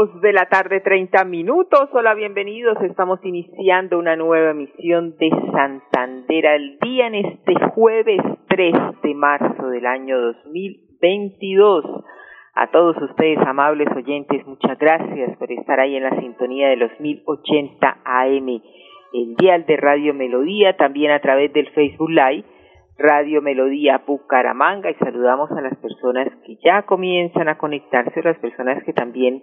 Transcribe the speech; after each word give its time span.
De 0.00 0.32
la 0.32 0.46
tarde, 0.46 0.80
treinta 0.80 1.26
minutos. 1.26 1.90
Hola, 1.92 2.14
bienvenidos. 2.14 2.74
Estamos 2.80 3.20
iniciando 3.22 3.98
una 3.98 4.16
nueva 4.16 4.52
emisión 4.52 5.14
de 5.18 5.28
Santander 5.52 6.46
al 6.46 6.78
día 6.78 7.08
en 7.08 7.16
este 7.16 7.52
jueves 7.74 8.18
3 8.48 8.74
de 9.02 9.14
marzo 9.14 9.68
del 9.68 9.84
año 9.84 10.18
2022. 10.18 11.84
A 12.54 12.70
todos 12.70 12.96
ustedes, 12.96 13.40
amables 13.46 13.88
oyentes, 13.94 14.46
muchas 14.46 14.78
gracias 14.78 15.36
por 15.36 15.52
estar 15.52 15.78
ahí 15.78 15.96
en 15.96 16.04
la 16.04 16.18
sintonía 16.18 16.70
de 16.70 16.76
los 16.76 16.98
1080 16.98 17.98
AM, 18.02 18.48
el 19.12 19.36
dial 19.36 19.66
de 19.66 19.76
Radio 19.76 20.14
Melodía, 20.14 20.78
también 20.78 21.10
a 21.10 21.20
través 21.20 21.52
del 21.52 21.68
Facebook 21.72 22.08
Live 22.08 22.46
Radio 22.96 23.42
Melodía 23.42 24.02
Bucaramanga 24.06 24.90
y 24.90 24.94
saludamos 24.94 25.50
a 25.52 25.60
las 25.60 25.76
personas 25.76 26.28
que 26.46 26.56
ya 26.64 26.82
comienzan 26.82 27.50
a 27.50 27.58
conectarse, 27.58 28.22
las 28.22 28.38
personas 28.38 28.82
que 28.84 28.94
también 28.94 29.42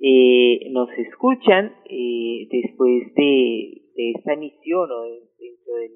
eh, 0.00 0.70
nos 0.70 0.90
escuchan 0.98 1.72
eh, 1.88 2.48
después 2.50 3.14
de, 3.14 3.80
esta 3.96 4.32
emisión 4.32 4.90
o 4.90 5.02
dentro 5.38 5.74
de 5.76 5.90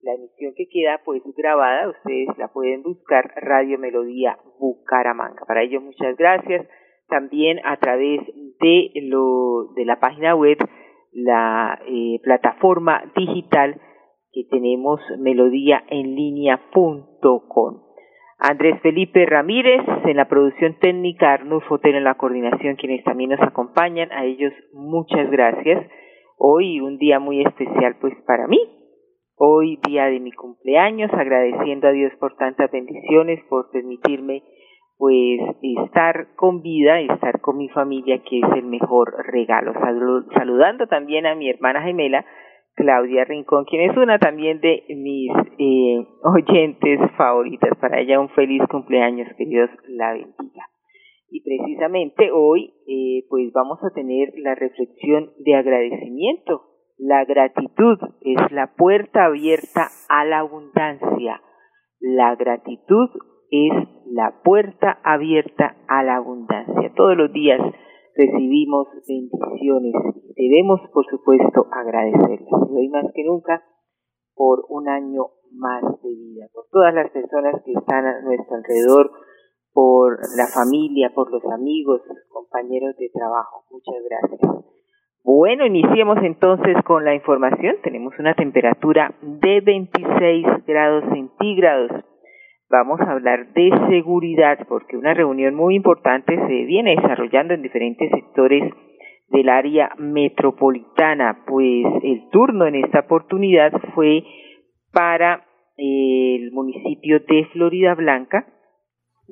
la 0.00 0.14
emisión 0.14 0.54
que 0.56 0.66
queda 0.66 1.00
pues 1.04 1.22
grabada, 1.36 1.90
ustedes 1.90 2.28
la 2.38 2.48
pueden 2.48 2.82
buscar 2.82 3.32
Radio 3.36 3.78
Melodía 3.78 4.38
Bucaramanga. 4.58 5.44
Para 5.46 5.62
ello 5.62 5.80
muchas 5.80 6.16
gracias. 6.16 6.66
También 7.08 7.60
a 7.64 7.76
través 7.78 8.20
de 8.60 8.90
lo 9.02 9.72
de 9.74 9.84
la 9.84 10.00
página 10.00 10.34
web, 10.34 10.58
la 11.12 11.78
eh, 11.86 12.18
plataforma 12.22 13.12
digital 13.14 13.80
que 14.32 14.44
tenemos 14.50 15.00
melodía 15.18 15.84
en 15.88 16.14
línea.com. 16.14 17.83
Andrés 18.46 18.78
Felipe 18.82 19.24
Ramírez 19.24 19.80
en 20.04 20.18
la 20.18 20.28
producción 20.28 20.78
técnica, 20.78 21.32
Arnulfo 21.32 21.76
Otero 21.76 21.96
en 21.96 22.04
la 22.04 22.16
coordinación, 22.16 22.76
quienes 22.76 23.02
también 23.02 23.30
nos 23.30 23.40
acompañan. 23.40 24.12
A 24.12 24.26
ellos 24.26 24.52
muchas 24.74 25.30
gracias. 25.30 25.90
Hoy 26.36 26.78
un 26.78 26.98
día 26.98 27.18
muy 27.18 27.40
especial 27.40 27.96
pues 28.02 28.12
para 28.26 28.46
mí. 28.46 28.60
Hoy 29.38 29.80
día 29.88 30.04
de 30.10 30.20
mi 30.20 30.30
cumpleaños, 30.30 31.10
agradeciendo 31.14 31.88
a 31.88 31.92
Dios 31.92 32.12
por 32.20 32.36
tantas 32.36 32.70
bendiciones, 32.70 33.40
por 33.48 33.70
permitirme 33.70 34.42
pues 34.98 35.40
estar 35.62 36.34
con 36.36 36.60
vida, 36.60 37.00
estar 37.00 37.40
con 37.40 37.56
mi 37.56 37.70
familia, 37.70 38.18
que 38.28 38.40
es 38.40 38.52
el 38.56 38.66
mejor 38.66 39.10
regalo. 39.26 39.72
saludando 40.36 40.86
también 40.86 41.24
a 41.24 41.34
mi 41.34 41.48
hermana 41.48 41.80
gemela, 41.80 42.26
Claudia 42.74 43.24
Rincón, 43.24 43.64
quien 43.64 43.90
es 43.90 43.96
una 43.96 44.18
también 44.18 44.60
de 44.60 44.84
mis 44.88 45.30
eh, 45.58 46.06
oyentes 46.24 47.00
favoritas. 47.16 47.70
Para 47.80 48.00
ella 48.00 48.20
un 48.20 48.28
feliz 48.30 48.62
cumpleaños, 48.70 49.28
que 49.36 49.46
Dios 49.46 49.70
la 49.88 50.12
bendiga. 50.12 50.68
Y 51.30 51.40
precisamente 51.42 52.30
hoy, 52.32 52.74
eh, 52.86 53.26
pues 53.28 53.52
vamos 53.52 53.78
a 53.82 53.92
tener 53.94 54.32
la 54.36 54.54
reflexión 54.54 55.30
de 55.38 55.54
agradecimiento. 55.54 56.62
La 56.96 57.24
gratitud 57.24 57.98
es 58.20 58.52
la 58.52 58.74
puerta 58.76 59.26
abierta 59.26 59.88
a 60.08 60.24
la 60.24 60.40
abundancia. 60.40 61.40
La 62.00 62.36
gratitud 62.36 63.10
es 63.50 63.72
la 64.06 64.42
puerta 64.44 65.00
abierta 65.02 65.76
a 65.88 66.02
la 66.02 66.16
abundancia. 66.16 66.92
Todos 66.94 67.16
los 67.16 67.32
días 67.32 67.60
recibimos 68.16 68.88
bendiciones. 69.08 69.92
Debemos, 70.36 70.80
por 70.92 71.06
supuesto, 71.06 71.66
agradecerles. 71.70 72.50
Y 72.70 72.76
hoy 72.76 72.88
más 72.88 73.06
que 73.14 73.24
nunca, 73.24 73.62
por 74.34 74.64
un 74.68 74.88
año 74.88 75.26
más 75.52 75.82
de 76.02 76.08
vida, 76.08 76.46
por 76.52 76.64
todas 76.70 76.92
las 76.94 77.10
personas 77.10 77.62
que 77.64 77.72
están 77.72 78.04
a 78.04 78.20
nuestro 78.22 78.56
alrededor, 78.56 79.10
por 79.72 80.18
la 80.36 80.46
familia, 80.46 81.12
por 81.14 81.30
los 81.30 81.44
amigos, 81.52 82.02
compañeros 82.28 82.96
de 82.96 83.10
trabajo. 83.12 83.64
Muchas 83.70 83.94
gracias. 84.08 84.40
Bueno, 85.22 85.66
iniciemos 85.66 86.18
entonces 86.22 86.76
con 86.84 87.04
la 87.04 87.14
información. 87.14 87.76
Tenemos 87.82 88.14
una 88.18 88.34
temperatura 88.34 89.14
de 89.22 89.60
26 89.60 90.46
grados 90.66 91.04
centígrados 91.12 91.90
vamos 92.74 93.00
a 93.00 93.12
hablar 93.12 93.52
de 93.52 93.70
seguridad 93.88 94.58
porque 94.68 94.96
una 94.96 95.14
reunión 95.14 95.54
muy 95.54 95.76
importante 95.76 96.34
se 96.34 96.64
viene 96.64 96.96
desarrollando 96.96 97.54
en 97.54 97.62
diferentes 97.62 98.10
sectores 98.10 98.72
del 99.34 99.48
área 99.48 99.90
metropolitana, 99.98 101.44
pues 101.46 101.84
el 102.04 102.28
turno 102.30 102.66
en 102.66 102.76
esta 102.76 103.00
oportunidad 103.00 103.72
fue 103.94 104.22
para 104.92 105.44
el 105.76 106.52
municipio 106.52 107.18
de 107.18 107.46
Florida 107.52 107.94
Blanca, 107.96 108.46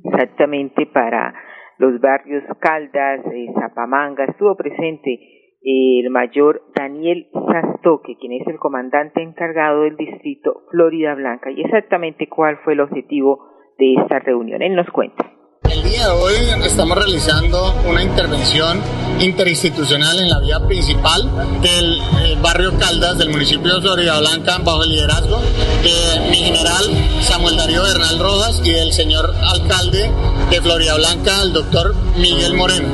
exactamente 0.05 0.87
para 0.87 1.35
los 1.79 2.01
barrios 2.01 2.43
Caldas, 2.59 3.21
eh, 3.33 3.47
Zapamanga, 3.55 4.25
estuvo 4.25 4.57
presente 4.57 5.21
el 5.63 6.11
mayor 6.11 6.63
Daniel 6.75 7.29
Sastoque, 7.33 8.17
quien 8.17 8.33
es 8.33 8.47
el 8.49 8.59
comandante 8.59 9.23
encargado 9.23 9.83
del 9.83 9.97
distrito 9.97 10.63
Florida 10.73 11.15
Blanca, 11.15 11.53
y 11.53 11.61
exactamente 11.61 12.27
cuál 12.27 12.59
fue 12.65 12.73
el 12.73 12.81
objetivo 12.81 13.47
de 13.79 13.95
esta 13.95 14.19
reunión. 14.19 14.63
Él 14.63 14.75
nos 14.75 14.91
cuenta. 14.91 15.42
El 15.73 15.83
día 15.85 16.05
de 16.05 16.13
hoy 16.13 16.35
estamos 16.67 16.99
realizando 16.99 17.75
una 17.87 18.03
intervención 18.03 18.79
interinstitucional 19.21 20.21
en 20.21 20.29
la 20.29 20.39
vía 20.39 20.61
principal 20.61 21.31
del 21.63 21.99
eh, 21.99 22.37
barrio 22.43 22.77
Caldas 22.79 23.17
del 23.17 23.31
municipio 23.31 23.77
de 23.77 23.81
Florida 23.81 24.19
Blanca 24.21 24.59
bajo 24.59 24.83
el 24.83 24.91
liderazgo 24.91 25.41
de 25.83 26.29
mi 26.31 26.37
general 26.37 26.85
Samuel 27.23 27.57
Darío 27.57 27.85
Bernal 27.85 28.19
Rojas 28.19 28.61
y 28.63 28.73
del 28.73 28.93
señor 28.93 29.35
alcalde 29.41 30.11
de 30.51 30.61
Florida 30.61 30.95
Blanca, 30.97 31.41
el 31.41 31.55
doctor 31.55 31.95
Miguel 32.19 32.53
Moreno, 32.53 32.89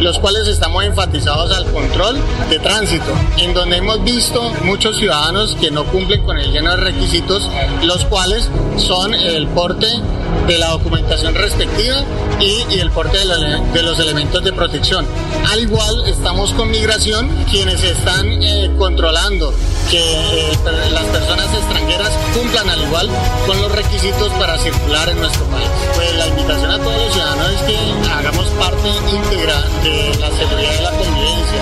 los 0.00 0.18
cuales 0.18 0.48
estamos 0.48 0.82
enfatizados 0.84 1.52
al 1.52 1.66
control 1.66 2.16
de 2.50 2.58
tránsito, 2.58 3.12
en 3.38 3.54
donde 3.54 3.76
hemos 3.76 4.02
visto 4.02 4.52
muchos 4.64 4.96
ciudadanos 4.98 5.54
que 5.60 5.70
no 5.70 5.84
cumplen 5.84 6.24
con 6.24 6.36
el 6.40 6.50
lleno 6.50 6.70
de 6.70 6.78
requisitos, 6.78 7.48
los 7.84 8.04
cuales 8.06 8.50
son 8.76 9.14
el 9.14 9.46
porte 9.46 9.86
de 10.46 10.58
la 10.58 10.70
documentación 10.70 11.34
respectiva 11.34 12.04
y, 12.40 12.78
el 12.78 12.90
porte 12.90 13.18
de, 13.18 13.82
los 13.82 13.98
elementos 13.98 14.42
de 14.44 14.52
protección. 14.52 15.06
Al 15.50 15.60
igual 15.60 16.06
estamos 16.06 16.52
con 16.52 16.70
migración, 16.70 17.28
quienes 17.50 17.82
están 17.82 18.42
eh, 18.42 18.70
controlando 18.78 19.54
que 19.90 20.00
eh, 20.00 20.58
las 20.92 21.04
personas 21.04 21.46
extranjeras 21.54 22.10
cumplan 22.34 22.68
al 22.68 22.82
igual 22.82 23.08
con 23.46 23.60
los 23.62 23.72
requisitos 23.72 24.28
para 24.38 24.58
circular 24.58 25.08
en 25.08 25.20
nuestro 25.20 25.44
país. 25.46 25.68
Pues 25.94 26.14
la 26.16 26.26
invitación 26.26 26.70
a 26.70 26.78
todos 26.78 26.96
los 26.96 27.12
ciudadanos 27.12 27.50
es 27.52 27.62
que 27.62 28.10
hagamos 28.10 28.46
parte 28.58 28.88
íntegra 28.88 29.60
de 29.82 30.16
la 30.18 30.30
seguridad 30.30 30.72
y 30.78 30.82
la 30.82 30.90
convivencia. 30.90 31.60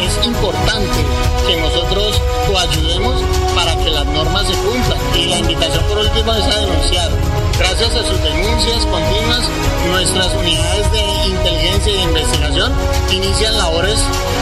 Es 0.00 0.26
importante 0.26 1.04
que 1.46 1.56
nosotros 1.60 2.20
coayudemos 2.46 3.22
para 3.54 3.76
que 3.76 3.90
las 3.90 4.06
normas 4.06 4.46
se 4.46 4.54
cumplan. 4.54 4.98
Y 5.16 5.26
la 5.26 5.38
invitación 5.38 5.84
por 5.84 5.98
último 5.98 6.32
es 6.34 6.44
a 6.44 6.60
denunciar 6.60 7.10
Gracias 7.56 7.94
a 7.94 8.02
sus 8.02 8.18
denuncias 8.18 8.82
continuas, 8.82 9.46
nuestras 9.86 10.34
unidades 10.34 10.90
de 10.90 11.02
inteligencia 11.30 11.86
y 11.86 11.96
de 12.02 12.06
investigación 12.10 12.72
inician 13.14 13.54
labores 13.54 13.94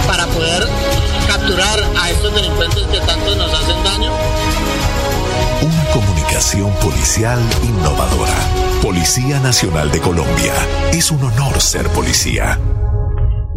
para 0.09 0.25
poder 0.33 0.65
capturar 1.29 1.77
a 1.93 2.09
estos 2.09 2.33
delincuentes 2.33 2.89
que 2.89 3.05
tanto 3.05 3.37
nos 3.37 3.53
hacen 3.53 3.77
daño. 3.85 4.17
Una 5.61 5.85
comunicación 5.93 6.73
policial 6.81 7.37
innovadora. 7.61 8.33
Policía 8.81 9.45
Nacional 9.45 9.93
de 9.93 10.01
Colombia. 10.01 10.57
Es 10.97 11.13
un 11.13 11.21
honor 11.21 11.61
ser 11.61 11.93
policía. 11.93 12.57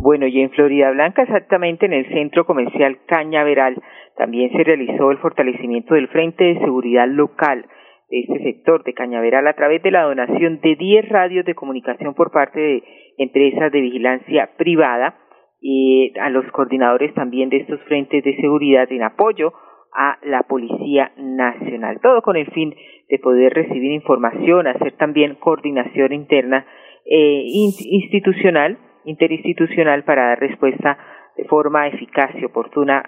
Bueno, 0.04 0.28
y 0.28 0.36
en 0.44 0.52
Florida 0.52 0.92
Blanca, 0.92 1.24
exactamente 1.24 1.86
en 1.88 1.94
el 1.94 2.06
centro 2.12 2.46
comercial 2.46 3.00
Cañaveral, 3.08 3.82
también 4.20 4.52
se 4.52 4.68
realizó 4.68 5.12
el 5.12 5.18
fortalecimiento 5.18 5.96
del 5.96 6.10
Frente 6.10 6.44
de 6.44 6.60
Seguridad 6.60 7.08
Local 7.08 7.66
de 8.10 8.20
este 8.20 8.44
sector 8.44 8.84
de 8.84 8.94
Cañaveral 8.94 9.48
a 9.48 9.54
través 9.54 9.82
de 9.84 9.92
la 9.92 10.04
donación 10.04 10.60
de 10.62 10.76
10 10.76 11.10
radios 11.10 11.46
de 11.46 11.56
comunicación 11.56 12.14
por 12.14 12.32
parte 12.32 12.60
de 12.60 12.84
empresas 13.18 13.72
de 13.72 13.82
vigilancia 13.82 14.52
privada 14.58 15.18
y 15.62 16.14
a 16.20 16.30
los 16.30 16.46
coordinadores 16.52 17.14
también 17.14 17.50
de 17.50 17.58
estos 17.58 17.82
frentes 17.84 18.24
de 18.24 18.36
seguridad 18.38 18.92
en 18.92 19.04
apoyo 19.04 19.54
a 19.94 20.18
la 20.24 20.44
Policía 20.44 21.12
Nacional. 21.18 22.00
Todo 22.02 22.22
con 22.22 22.36
el 22.36 22.48
fin 22.52 22.76
de 23.10 23.20
poder 23.20 23.54
recibir 23.54 23.92
información, 23.92 24.68
hacer 24.68 24.94
también 24.98 25.36
coordinación 25.36 26.14
interna 26.14 26.66
e 27.06 27.46
institucional 27.48 28.78
interinstitucional 29.06 30.04
para 30.04 30.30
dar 30.30 30.40
respuesta 30.40 30.98
de 31.38 31.46
forma 31.46 31.88
eficaz 31.88 32.32
y 32.36 32.46
oportuna 32.46 33.04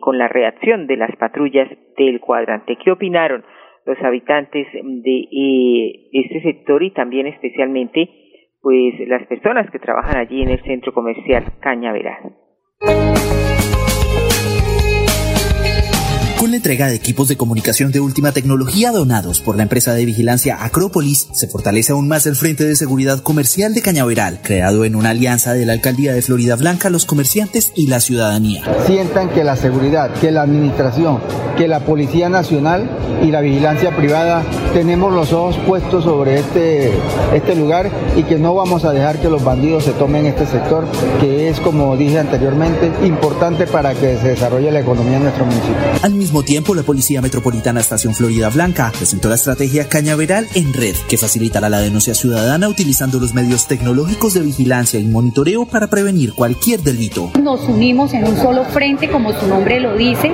con 0.00 0.16
la 0.16 0.28
reacción 0.28 0.86
de 0.86 0.96
las 0.96 1.14
patrullas 1.16 1.68
del 1.98 2.20
cuadrante. 2.20 2.76
¿Qué 2.76 2.90
opinaron 2.90 3.44
los 3.88 3.98
habitantes 4.04 4.66
de 4.72 5.18
eh, 5.32 6.10
este 6.12 6.42
sector 6.42 6.82
y 6.82 6.90
también 6.90 7.26
especialmente 7.26 8.06
pues 8.60 8.94
las 9.08 9.26
personas 9.26 9.70
que 9.70 9.78
trabajan 9.78 10.18
allí 10.18 10.42
en 10.42 10.50
el 10.50 10.62
centro 10.62 10.92
comercial 10.92 11.44
Cañaveral? 11.60 12.34
Con 16.38 16.52
la 16.52 16.58
entrega 16.58 16.86
de 16.86 16.94
equipos 16.94 17.26
de 17.26 17.36
comunicación 17.36 17.90
de 17.90 17.98
última 17.98 18.30
tecnología 18.30 18.92
donados 18.92 19.40
por 19.40 19.56
la 19.56 19.64
empresa 19.64 19.92
de 19.94 20.04
vigilancia 20.04 20.62
Acrópolis, 20.62 21.26
se 21.32 21.48
fortalece 21.48 21.90
aún 21.90 22.06
más 22.06 22.26
el 22.26 22.36
Frente 22.36 22.64
de 22.64 22.76
Seguridad 22.76 23.18
Comercial 23.24 23.74
de 23.74 23.82
Cañaveral, 23.82 24.38
creado 24.40 24.84
en 24.84 24.94
una 24.94 25.10
alianza 25.10 25.54
de 25.54 25.66
la 25.66 25.72
Alcaldía 25.72 26.12
de 26.12 26.22
Florida 26.22 26.54
Blanca, 26.54 26.90
los 26.90 27.06
comerciantes 27.06 27.72
y 27.74 27.88
la 27.88 27.98
ciudadanía. 27.98 28.62
Sientan 28.86 29.30
que 29.30 29.42
la 29.42 29.56
seguridad, 29.56 30.12
que 30.20 30.30
la 30.30 30.42
administración, 30.42 31.18
que 31.56 31.66
la 31.66 31.80
Policía 31.80 32.28
Nacional 32.28 32.88
y 33.20 33.32
la 33.32 33.40
vigilancia 33.40 33.96
privada 33.96 34.44
tenemos 34.72 35.12
los 35.12 35.32
ojos 35.32 35.58
puestos 35.66 36.04
sobre 36.04 36.38
este, 36.38 36.92
este 37.34 37.56
lugar 37.56 37.90
y 38.16 38.22
que 38.22 38.38
no 38.38 38.54
vamos 38.54 38.84
a 38.84 38.92
dejar 38.92 39.20
que 39.20 39.28
los 39.28 39.42
bandidos 39.42 39.82
se 39.82 39.92
tomen 39.92 40.24
este 40.26 40.46
sector, 40.46 40.84
que 41.20 41.48
es, 41.48 41.58
como 41.58 41.96
dije 41.96 42.20
anteriormente, 42.20 42.92
importante 43.04 43.66
para 43.66 43.92
que 43.94 44.16
se 44.18 44.28
desarrolle 44.28 44.70
la 44.70 44.78
economía 44.78 45.16
en 45.16 45.24
nuestro 45.24 45.44
municipio 45.44 45.74
mismo 46.28 46.42
tiempo, 46.42 46.74
la 46.74 46.82
Policía 46.82 47.22
Metropolitana 47.22 47.80
Estación 47.80 48.14
Florida 48.14 48.50
Blanca 48.50 48.92
presentó 48.94 49.30
la 49.30 49.36
estrategia 49.36 49.88
Cañaveral 49.88 50.46
en 50.54 50.74
Red, 50.74 50.94
que 51.08 51.16
facilitará 51.16 51.70
la 51.70 51.80
denuncia 51.80 52.14
ciudadana 52.14 52.68
utilizando 52.68 53.18
los 53.18 53.32
medios 53.32 53.66
tecnológicos 53.66 54.34
de 54.34 54.40
vigilancia 54.40 55.00
y 55.00 55.04
monitoreo 55.04 55.64
para 55.64 55.86
prevenir 55.86 56.34
cualquier 56.34 56.82
delito. 56.82 57.30
Nos 57.42 57.62
unimos 57.62 58.12
en 58.12 58.26
un 58.26 58.36
solo 58.36 58.66
frente, 58.66 59.10
como 59.10 59.32
su 59.32 59.46
nombre 59.46 59.80
lo 59.80 59.96
dice, 59.96 60.32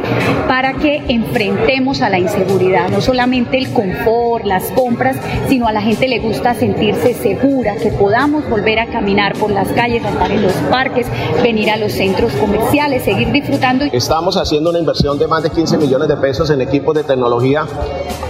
para 0.48 0.74
que 0.74 0.96
enfrentemos 1.06 2.02
a 2.02 2.10
la 2.10 2.18
inseguridad, 2.18 2.88
no 2.90 3.00
solamente 3.00 3.56
el 3.56 3.72
confort, 3.72 4.46
las 4.46 4.64
compras, 4.72 5.16
sino 5.48 5.68
a 5.68 5.72
la 5.72 5.80
gente 5.80 6.08
le 6.08 6.18
gusta 6.18 6.56
sentirse 6.56 7.14
segura, 7.14 7.76
que 7.76 7.90
podamos 7.90 8.50
volver 8.50 8.80
a 8.80 8.86
caminar 8.86 9.38
por 9.38 9.52
las 9.52 9.68
calles, 9.68 10.04
andar 10.04 10.32
en 10.32 10.42
los 10.42 10.54
parques, 10.72 11.06
venir 11.40 11.70
a 11.70 11.76
los 11.76 11.92
centros 11.92 12.32
comerciales, 12.32 13.04
seguir 13.04 13.30
disfrutando. 13.30 13.84
Estamos 13.92 14.36
haciendo 14.36 14.70
una 14.70 14.80
inversión 14.80 15.20
de 15.20 15.28
más 15.28 15.44
de 15.44 15.50
15 15.50 15.78
millones 15.84 16.08
de 16.08 16.16
pesos 16.16 16.48
en 16.50 16.60
equipos 16.62 16.94
de 16.94 17.04
tecnología 17.04 17.66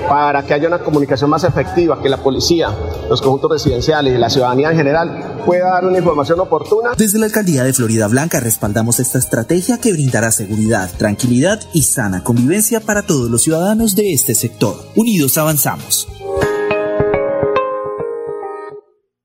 para 0.09 0.45
que 0.45 0.55
haya 0.55 0.67
una 0.69 0.81
comunicación 0.81 1.31
más 1.31 1.45
efectiva, 1.45 2.03
que 2.03 2.09
la 2.09 2.19
policía, 2.19 2.69
los 3.09 3.23
conjuntos 3.23 3.53
residenciales 3.53 4.15
y 4.15 4.19
la 4.19 4.29
ciudadanía 4.29 4.71
en 4.71 4.77
general 4.77 5.41
pueda 5.47 5.71
dar 5.71 5.85
una 5.85 5.99
información 5.99 6.41
oportuna. 6.41 6.91
Desde 6.99 7.19
la 7.19 7.27
alcaldía 7.27 7.62
de 7.62 7.73
Florida 7.73 8.09
Blanca 8.09 8.41
respaldamos 8.41 8.99
esta 8.99 9.19
estrategia 9.19 9.79
que 9.81 9.93
brindará 9.93 10.31
seguridad, 10.31 10.91
tranquilidad 10.99 11.61
y 11.73 11.83
sana 11.83 12.25
convivencia 12.25 12.81
para 12.81 13.03
todos 13.03 13.31
los 13.31 13.43
ciudadanos 13.43 13.95
de 13.95 14.12
este 14.12 14.35
sector. 14.35 14.75
Unidos 14.97 15.39
avanzamos. 15.39 16.09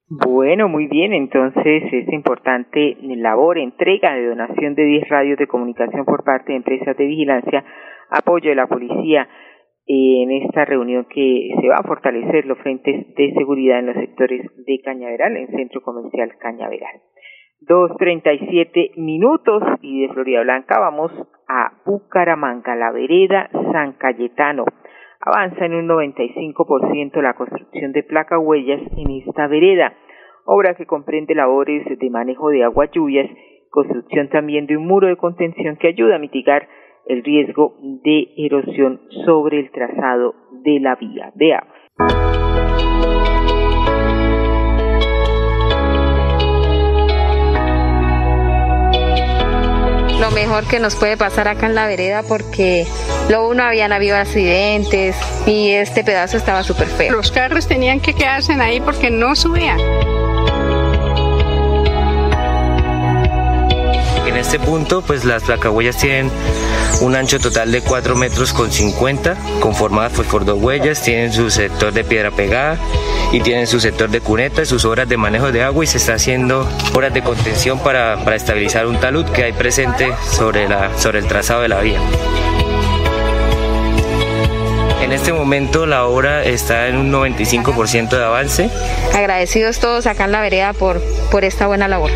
Bueno, 0.07 0.67
muy 0.67 0.87
bien, 0.87 1.13
entonces 1.13 1.83
es 1.91 2.13
importante 2.13 2.97
labor, 3.19 3.57
entrega 3.57 4.13
de 4.13 4.27
donación 4.27 4.75
de 4.75 4.83
10 4.83 5.09
radios 5.09 5.37
de 5.37 5.47
comunicación 5.47 6.05
por 6.05 6.23
parte 6.23 6.51
de 6.51 6.57
empresas 6.57 6.95
de 6.97 7.05
vigilancia 7.05 7.63
apoyo 8.09 8.49
de 8.49 8.55
la 8.55 8.67
policía 8.67 9.27
en 9.91 10.31
esta 10.43 10.65
reunión 10.65 11.05
que 11.05 11.49
se 11.59 11.67
va 11.67 11.77
a 11.77 11.87
fortalecer 11.87 12.45
los 12.45 12.59
frentes 12.59 13.15
de 13.15 13.33
seguridad 13.33 13.79
en 13.79 13.87
los 13.87 13.95
sectores 13.95 14.45
de 14.65 14.79
Cañaveral, 14.83 15.35
en 15.35 15.47
Centro 15.47 15.81
Comercial 15.81 16.37
Cañaveral. 16.37 17.01
Dos 17.61 17.97
treinta 17.97 18.31
y 18.31 18.39
siete 18.49 18.91
minutos 18.97 19.63
y 19.81 20.03
de 20.03 20.13
Florida 20.13 20.43
Blanca 20.43 20.79
vamos 20.79 21.11
a 21.47 21.73
Bucaramanga, 21.85 22.75
la 22.75 22.91
vereda 22.91 23.49
San 23.71 23.93
Cayetano. 23.93 24.65
Avanza 25.21 25.65
en 25.65 25.73
un 25.73 25.87
95% 25.87 27.21
la 27.21 27.33
construcción 27.33 27.91
de 27.91 28.03
placa 28.03 28.39
huellas 28.39 28.81
en 28.95 29.09
esta 29.09 29.47
vereda, 29.47 29.93
obra 30.45 30.75
que 30.75 30.85
comprende 30.85 31.35
labores 31.35 31.83
de 31.99 32.09
manejo 32.09 32.49
de 32.49 32.63
agua 32.63 32.85
lluvias, 32.91 33.29
construcción 33.71 34.29
también 34.29 34.67
de 34.67 34.77
un 34.77 34.85
muro 34.85 35.07
de 35.07 35.17
contención 35.17 35.77
que 35.77 35.87
ayuda 35.87 36.15
a 36.15 36.19
mitigar 36.19 36.67
el 37.07 37.23
riesgo 37.23 37.75
de 37.81 38.29
erosión 38.37 39.01
sobre 39.25 39.59
el 39.59 39.71
trazado 39.71 40.35
de 40.63 40.79
la 40.79 40.95
vía. 40.95 41.31
Veamos. 41.35 41.79
lo 50.19 50.31
mejor 50.31 50.67
que 50.67 50.79
nos 50.79 50.95
puede 50.95 51.17
pasar 51.17 51.47
acá 51.47 51.65
en 51.65 51.75
la 51.75 51.87
vereda 51.87 52.23
porque 52.27 52.85
luego 53.29 53.53
no 53.53 53.63
habían 53.63 53.91
habido 53.91 54.17
accidentes 54.17 55.15
y 55.47 55.69
este 55.71 56.03
pedazo 56.03 56.37
estaba 56.37 56.61
súper 56.63 56.87
feo. 56.87 57.13
Los 57.13 57.31
carros 57.31 57.67
tenían 57.67 57.99
que 57.99 58.13
quedarse 58.13 58.53
ahí 58.53 58.81
porque 58.81 59.09
no 59.09 59.35
subían. 59.35 59.79
Este 64.39 64.59
punto, 64.59 65.01
pues 65.01 65.25
las 65.25 65.43
placahuellas 65.43 65.97
tienen 65.97 66.31
un 67.01 67.15
ancho 67.15 67.39
total 67.39 67.71
de 67.71 67.81
4 67.81 68.15
metros 68.15 68.53
con 68.53 68.71
50, 68.71 69.35
conformadas 69.59 70.13
pues, 70.15 70.27
por 70.27 70.45
dos 70.45 70.61
huellas, 70.61 71.01
tienen 71.01 71.31
su 71.31 71.49
sector 71.49 71.93
de 71.93 72.03
piedra 72.03 72.31
pegada 72.31 72.77
y 73.31 73.41
tienen 73.41 73.67
su 73.67 73.79
sector 73.79 74.09
de 74.09 74.21
cuneta, 74.21 74.65
sus 74.65 74.85
horas 74.85 75.07
de 75.07 75.17
manejo 75.17 75.51
de 75.51 75.63
agua 75.63 75.83
y 75.83 75.87
se 75.87 75.97
está 75.97 76.13
haciendo 76.15 76.67
horas 76.93 77.13
de 77.13 77.21
contención 77.21 77.79
para, 77.79 78.23
para 78.23 78.35
estabilizar 78.35 78.87
un 78.87 78.99
talud 78.99 79.25
que 79.25 79.43
hay 79.43 79.53
presente 79.53 80.13
sobre, 80.31 80.67
la, 80.67 80.97
sobre 80.97 81.19
el 81.19 81.27
trazado 81.27 81.61
de 81.61 81.67
la 81.67 81.81
vía. 81.81 81.99
En 85.01 85.11
este 85.11 85.33
momento 85.33 85.85
la 85.85 86.05
obra 86.05 86.43
está 86.43 86.87
en 86.87 86.97
un 86.97 87.11
95% 87.11 88.09
de 88.09 88.23
avance. 88.23 88.69
Agradecidos 89.15 89.79
todos 89.79 90.05
acá 90.05 90.25
en 90.25 90.31
la 90.31 90.41
vereda 90.41 90.73
por, 90.73 91.01
por 91.31 91.43
esta 91.43 91.67
buena 91.67 91.87
labor. 91.87 92.11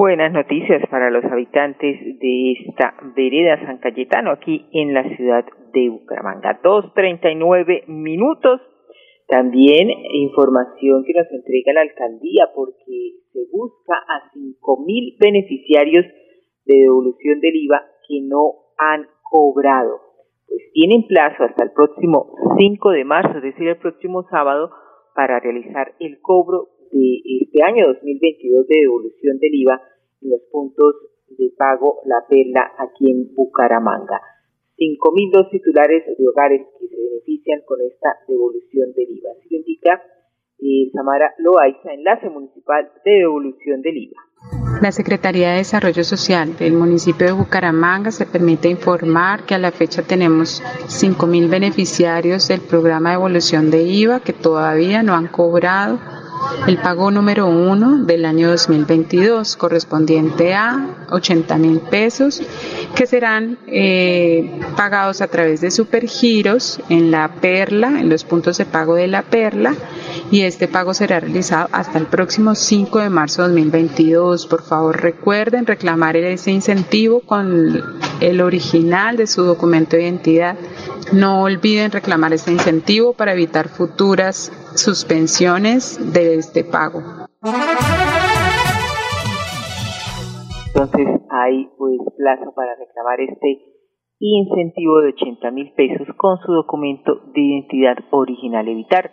Buenas 0.00 0.32
noticias 0.32 0.80
para 0.90 1.10
los 1.10 1.22
habitantes 1.26 2.00
de 2.20 2.52
esta 2.52 2.94
vereda 3.14 3.60
San 3.66 3.76
Cayetano 3.80 4.30
aquí 4.30 4.64
en 4.72 4.94
la 4.94 5.04
ciudad 5.14 5.44
de 5.74 5.90
Bucaramanga. 5.90 6.58
Dos 6.64 6.94
treinta 6.94 7.30
y 7.30 7.34
nueve 7.34 7.84
minutos. 7.86 8.62
También 9.28 9.90
información 10.14 11.04
que 11.04 11.12
nos 11.12 11.30
entrega 11.30 11.74
la 11.74 11.82
alcaldía 11.82 12.48
porque 12.54 13.20
se 13.30 13.40
busca 13.52 13.92
a 13.92 14.30
cinco 14.32 14.82
mil 14.86 15.18
beneficiarios 15.20 16.06
de 16.64 16.76
devolución 16.76 17.38
del 17.40 17.56
IVA 17.56 17.82
que 18.08 18.22
no 18.22 18.54
han 18.78 19.06
cobrado. 19.22 20.00
Pues 20.48 20.62
tienen 20.72 21.06
plazo 21.08 21.44
hasta 21.44 21.62
el 21.62 21.72
próximo 21.72 22.32
5 22.56 22.90
de 22.92 23.04
marzo, 23.04 23.36
es 23.36 23.42
decir, 23.42 23.68
el 23.68 23.76
próximo 23.76 24.22
sábado, 24.30 24.70
para 25.14 25.40
realizar 25.40 25.92
el 26.00 26.22
cobro 26.22 26.68
de 26.90 27.20
este 27.42 27.62
año 27.62 27.86
2022 27.86 28.66
de 28.66 28.80
devolución 28.80 29.38
del 29.38 29.54
IVA 29.54 29.80
los 30.20 30.40
puntos 30.50 30.96
de 31.28 31.52
pago 31.56 32.00
La 32.04 32.26
Perla 32.28 32.72
aquí 32.78 33.10
en 33.10 33.34
Bucaramanga. 33.34 34.20
5.002 34.78 35.50
titulares 35.50 36.04
de 36.06 36.28
hogares 36.28 36.66
que 36.78 36.88
se 36.88 36.96
benefician 36.96 37.60
con 37.66 37.80
esta 37.82 38.16
devolución 38.26 38.92
del 38.94 39.10
IVA. 39.10 39.30
Así 39.36 39.48
lo 39.50 39.58
indica 39.58 40.02
eh, 40.58 40.90
Samara 40.92 41.34
Loaiza, 41.38 41.92
enlace 41.92 42.28
municipal 42.30 42.90
de 43.04 43.10
devolución 43.10 43.82
del 43.82 43.96
IVA. 43.96 44.20
La 44.80 44.92
Secretaría 44.92 45.50
de 45.50 45.58
Desarrollo 45.58 46.02
Social 46.02 46.56
del 46.56 46.72
municipio 46.72 47.26
de 47.26 47.32
Bucaramanga 47.32 48.10
se 48.10 48.24
permite 48.24 48.68
informar 48.68 49.44
que 49.44 49.54
a 49.54 49.58
la 49.58 49.72
fecha 49.72 50.02
tenemos 50.02 50.62
5.000 50.62 51.50
beneficiarios 51.50 52.48
del 52.48 52.62
programa 52.62 53.10
de 53.10 53.16
devolución 53.16 53.70
de 53.70 53.82
IVA 53.82 54.20
que 54.20 54.32
todavía 54.32 55.02
no 55.02 55.14
han 55.14 55.28
cobrado 55.28 55.98
el 56.66 56.78
pago 56.78 57.10
número 57.10 57.46
uno 57.46 57.98
del 58.04 58.24
año 58.24 58.50
2022 58.50 59.56
correspondiente 59.56 60.54
a 60.54 61.06
80 61.10 61.58
mil 61.58 61.80
pesos 61.80 62.42
que 62.94 63.06
serán 63.06 63.58
eh, 63.66 64.60
pagados 64.76 65.20
a 65.20 65.28
través 65.28 65.60
de 65.60 65.70
supergiros 65.70 66.80
en 66.88 67.10
la 67.10 67.28
perla, 67.40 68.00
en 68.00 68.08
los 68.08 68.24
puntos 68.24 68.58
de 68.58 68.66
pago 68.66 68.94
de 68.94 69.08
la 69.08 69.22
perla 69.22 69.74
y 70.30 70.42
este 70.42 70.68
pago 70.68 70.94
será 70.94 71.20
realizado 71.20 71.68
hasta 71.72 71.98
el 71.98 72.06
próximo 72.06 72.54
5 72.54 72.98
de 72.98 73.10
marzo 73.10 73.42
de 73.42 73.48
2022. 73.48 74.46
Por 74.46 74.62
favor 74.62 75.00
recuerden 75.00 75.66
reclamar 75.66 76.16
ese 76.16 76.50
incentivo 76.50 77.20
con 77.20 77.80
el 78.20 78.40
original 78.40 79.16
de 79.16 79.26
su 79.26 79.42
documento 79.42 79.96
de 79.96 80.04
identidad. 80.04 80.56
No 81.12 81.42
olviden 81.42 81.90
reclamar 81.90 82.32
este 82.32 82.52
incentivo 82.52 83.12
para 83.14 83.32
evitar 83.32 83.68
futuras 83.68 84.52
suspensiones 84.76 86.12
de 86.12 86.34
este 86.34 86.64
pago. 86.64 87.02
Entonces 90.68 91.06
hay 91.30 91.68
pues 91.76 91.98
plazo 92.16 92.52
para 92.54 92.74
reclamar 92.76 93.20
este 93.20 93.70
incentivo 94.20 95.00
de 95.00 95.08
80 95.08 95.50
mil 95.50 95.72
pesos 95.72 96.06
con 96.16 96.38
su 96.38 96.52
documento 96.52 97.16
de 97.34 97.40
identidad 97.40 97.96
original. 98.10 98.68
Evitar, 98.68 99.10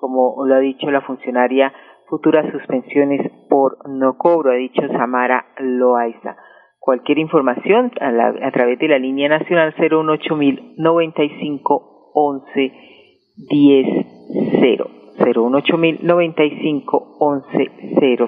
como 0.00 0.44
lo 0.46 0.54
ha 0.54 0.60
dicho 0.60 0.90
la 0.90 1.02
funcionaria, 1.02 1.72
futuras 2.08 2.50
suspensiones 2.50 3.30
por 3.48 3.88
no 3.88 4.16
cobro, 4.16 4.50
ha 4.50 4.56
dicho 4.56 4.82
Samara 4.88 5.46
Loaiza. 5.58 6.36
Cualquier 6.78 7.18
información 7.18 7.92
a, 8.00 8.08
a 8.46 8.50
través 8.50 8.78
de 8.78 8.88
la 8.88 8.98
línea 8.98 9.28
nacional 9.28 9.74
018 9.78 10.36
95 10.76 12.10
11 12.14 12.72
10 13.36 14.06
0. 14.60 14.90
018 15.18 15.76
95 16.02 17.16
11 17.20 17.70
00. 18.00 18.26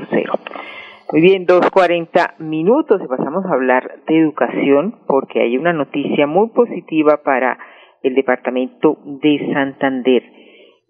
Muy 1.12 1.20
bien, 1.20 1.46
2.40 1.46 2.38
minutos 2.38 3.00
y 3.04 3.06
pasamos 3.06 3.44
a 3.44 3.52
hablar 3.52 4.00
de 4.06 4.18
educación 4.18 4.96
porque 5.06 5.40
hay 5.40 5.58
una 5.58 5.72
noticia 5.72 6.26
muy 6.26 6.48
positiva 6.50 7.22
para 7.22 7.58
el 8.02 8.14
departamento 8.14 8.98
de 9.04 9.52
Santander. 9.52 10.41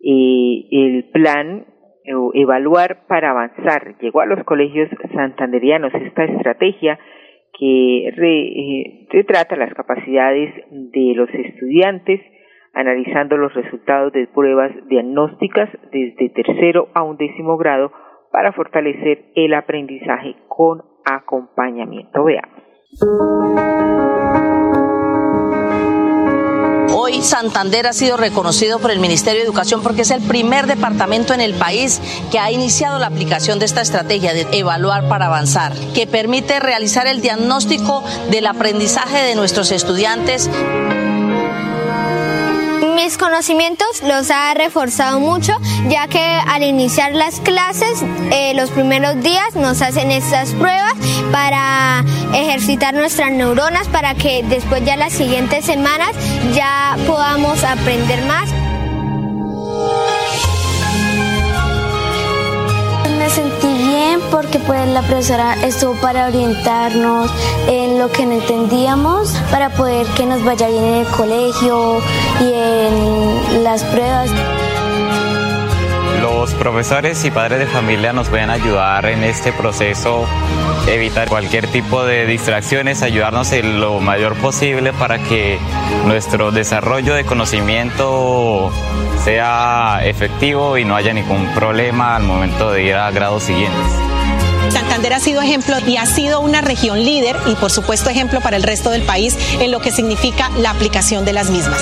Eh, 0.04 0.66
el 0.70 1.04
plan 1.12 1.66
Evaluar 2.34 3.06
para 3.06 3.30
Avanzar 3.30 3.96
llegó 4.00 4.20
a 4.20 4.26
los 4.26 4.42
colegios 4.44 4.88
santanderianos 5.14 5.94
esta 5.94 6.24
estrategia 6.24 6.98
que 7.56 8.08
eh, 8.08 9.06
retrata 9.10 9.54
las 9.54 9.72
capacidades 9.74 10.52
de 10.70 11.12
los 11.14 11.30
estudiantes 11.30 12.20
analizando 12.74 13.36
los 13.36 13.52
resultados 13.54 14.12
de 14.12 14.26
pruebas 14.26 14.72
diagnósticas 14.88 15.68
desde 15.92 16.30
tercero 16.30 16.88
a 16.94 17.02
un 17.02 17.16
décimo 17.16 17.56
grado 17.56 17.92
para 18.32 18.52
fortalecer 18.52 19.26
el 19.34 19.54
aprendizaje 19.54 20.34
con 20.48 20.82
acompañamiento. 21.04 22.24
Veamos. 22.24 22.62
Hoy 27.12 27.20
Santander 27.20 27.86
ha 27.86 27.92
sido 27.92 28.16
reconocido 28.16 28.78
por 28.78 28.90
el 28.90 28.98
Ministerio 28.98 29.40
de 29.40 29.44
Educación 29.44 29.82
porque 29.82 30.00
es 30.00 30.10
el 30.10 30.22
primer 30.22 30.66
departamento 30.66 31.34
en 31.34 31.42
el 31.42 31.52
país 31.52 32.00
que 32.30 32.38
ha 32.38 32.50
iniciado 32.50 32.98
la 32.98 33.08
aplicación 33.08 33.58
de 33.58 33.66
esta 33.66 33.82
estrategia 33.82 34.32
de 34.32 34.46
evaluar 34.52 35.08
para 35.08 35.26
avanzar, 35.26 35.74
que 35.92 36.06
permite 36.06 36.58
realizar 36.58 37.06
el 37.06 37.20
diagnóstico 37.20 38.02
del 38.30 38.46
aprendizaje 38.46 39.18
de 39.24 39.34
nuestros 39.34 39.72
estudiantes 39.72 40.48
mis 43.04 43.18
conocimientos 43.18 44.00
los 44.04 44.30
ha 44.30 44.54
reforzado 44.54 45.18
mucho, 45.18 45.52
ya 45.88 46.06
que 46.06 46.20
al 46.20 46.62
iniciar 46.62 47.12
las 47.12 47.40
clases, 47.40 48.04
eh, 48.30 48.54
los 48.54 48.70
primeros 48.70 49.20
días 49.22 49.56
nos 49.56 49.82
hacen 49.82 50.12
estas 50.12 50.50
pruebas 50.50 50.94
para 51.32 52.04
ejercitar 52.32 52.94
nuestras 52.94 53.32
neuronas, 53.32 53.88
para 53.88 54.14
que 54.14 54.44
después 54.44 54.84
ya 54.84 54.96
las 54.96 55.12
siguientes 55.12 55.64
semanas 55.64 56.10
ya 56.54 56.96
podamos 57.06 57.64
aprender 57.64 58.24
más. 58.26 58.61
Porque 64.32 64.58
pues 64.58 64.88
la 64.88 65.02
profesora 65.02 65.54
estuvo 65.62 65.94
para 66.00 66.26
orientarnos 66.26 67.30
en 67.68 67.98
lo 67.98 68.10
que 68.10 68.24
no 68.24 68.32
entendíamos, 68.32 69.30
para 69.50 69.68
poder 69.68 70.06
que 70.16 70.24
nos 70.24 70.42
vaya 70.42 70.68
bien 70.68 70.82
en 70.82 70.94
el 70.94 71.06
colegio 71.06 72.00
y 72.40 72.52
en 72.52 73.62
las 73.62 73.84
pruebas. 73.84 74.30
Los 76.22 76.54
profesores 76.54 77.22
y 77.24 77.30
padres 77.30 77.58
de 77.58 77.66
familia 77.66 78.12
nos 78.12 78.28
pueden 78.28 78.48
ayudar 78.48 79.04
en 79.06 79.22
este 79.22 79.52
proceso, 79.52 80.24
evitar 80.88 81.28
cualquier 81.28 81.66
tipo 81.66 82.04
de 82.04 82.26
distracciones, 82.26 83.02
ayudarnos 83.02 83.52
en 83.52 83.80
lo 83.80 84.00
mayor 84.00 84.34
posible 84.36 84.92
para 84.94 85.18
que 85.18 85.58
nuestro 86.06 86.52
desarrollo 86.52 87.14
de 87.14 87.24
conocimiento 87.24 88.72
sea 89.24 90.00
efectivo 90.04 90.78
y 90.78 90.84
no 90.84 90.96
haya 90.96 91.12
ningún 91.12 91.46
problema 91.54 92.16
al 92.16 92.22
momento 92.22 92.72
de 92.72 92.84
ir 92.84 92.94
a 92.94 93.10
grados 93.10 93.42
siguientes. 93.42 94.01
Santander 94.72 95.12
ha 95.12 95.20
sido 95.20 95.42
ejemplo 95.42 95.76
y 95.86 95.98
ha 95.98 96.06
sido 96.08 96.40
una 96.40 96.62
región 96.62 96.96
líder 96.96 97.36
y 97.44 97.54
por 97.60 97.68
supuesto 97.68 98.08
ejemplo 98.08 98.40
para 98.40 98.56
el 98.56 98.62
resto 98.62 98.88
del 98.88 99.04
país 99.04 99.36
en 99.60 99.70
lo 99.70 99.84
que 99.84 99.92
significa 99.92 100.48
la 100.56 100.70
aplicación 100.72 101.26
de 101.28 101.36
las 101.36 101.52
mismas. 101.52 101.76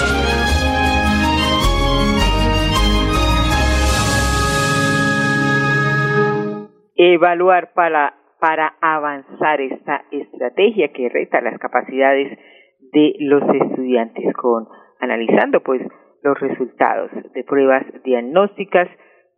Evaluar 6.98 7.72
para, 7.74 8.18
para 8.40 8.74
avanzar 8.82 9.60
esta 9.60 10.02
estrategia 10.10 10.90
que 10.92 11.08
reta 11.08 11.40
las 11.40 11.58
capacidades 11.58 12.38
de 12.92 13.14
los 13.20 13.42
estudiantes 13.54 14.34
con 14.34 14.66
analizando 14.98 15.62
pues 15.62 15.80
los 16.22 16.38
resultados 16.40 17.10
de 17.32 17.44
pruebas 17.44 17.86
diagnósticas, 18.04 18.88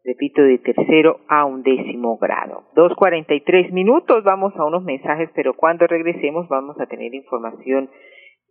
repito, 0.05 0.43
de 0.43 0.59
tercero 0.59 1.21
a 1.29 1.45
un 1.45 1.63
décimo 1.63 2.19
grado. 2.19 2.65
Dos 2.75 2.95
cuarenta 2.97 3.35
y 3.35 3.41
tres 3.41 3.73
minutos, 3.73 4.25
vamos 4.25 4.53
a 4.57 4.65
unos 4.65 4.85
mensajes, 4.85 5.31
pero 5.35 5.55
cuando 5.55 5.87
regresemos 5.87 6.49
vamos 6.49 6.79
a 6.81 6.87
tener 6.87 7.15
información 7.15 7.91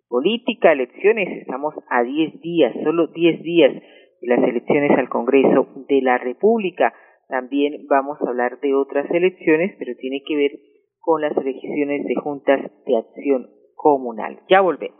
política, 0.07 0.71
elecciones, 0.71 1.29
estamos 1.41 1.73
a 1.89 2.03
diez 2.03 2.39
días, 2.41 2.73
solo 2.83 3.07
diez 3.07 3.41
días 3.43 3.73
de 3.73 4.27
las 4.27 4.43
elecciones 4.43 4.91
al 4.97 5.09
Congreso 5.09 5.67
de 5.87 6.01
la 6.01 6.17
República. 6.17 6.93
También 7.27 7.85
vamos 7.89 8.17
a 8.21 8.29
hablar 8.29 8.59
de 8.59 8.73
otras 8.73 9.09
elecciones, 9.09 9.75
pero 9.79 9.95
tiene 9.95 10.21
que 10.27 10.35
ver 10.35 10.51
con 10.99 11.21
las 11.21 11.35
elecciones 11.37 12.05
de 12.05 12.15
juntas 12.15 12.59
de 12.85 12.97
acción 12.97 13.47
comunal. 13.75 14.39
Ya 14.49 14.61
volvemos. 14.61 14.99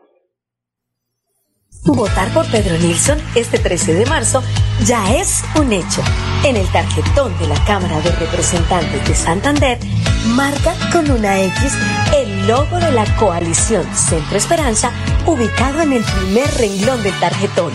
Votar 1.84 2.32
por 2.32 2.46
Pedro 2.52 2.78
Nilsson 2.78 3.18
este 3.34 3.58
13 3.58 3.96
de 3.96 4.06
marzo 4.06 4.44
ya 4.86 5.16
es 5.16 5.44
un 5.60 5.74
hecho. 5.74 6.04
En 6.44 6.56
el 6.56 6.68
tarjetón 6.72 7.38
de 7.40 7.48
la 7.48 7.64
Cámara 7.66 8.00
de 8.02 8.12
Representantes 8.12 9.08
de 9.08 9.16
Santander, 9.16 9.80
marca 10.28 10.76
con 10.92 11.10
una 11.10 11.42
X 11.42 11.74
el 12.16 12.48
logo 12.48 12.78
de 12.78 12.92
la 12.92 13.06
coalición 13.18 13.84
Centro 13.96 14.38
Esperanza 14.38 14.92
ubicado 15.26 15.82
en 15.82 15.94
el 15.94 16.04
primer 16.04 16.48
renglón 16.58 17.02
del 17.02 17.20
tarjetón. 17.20 17.72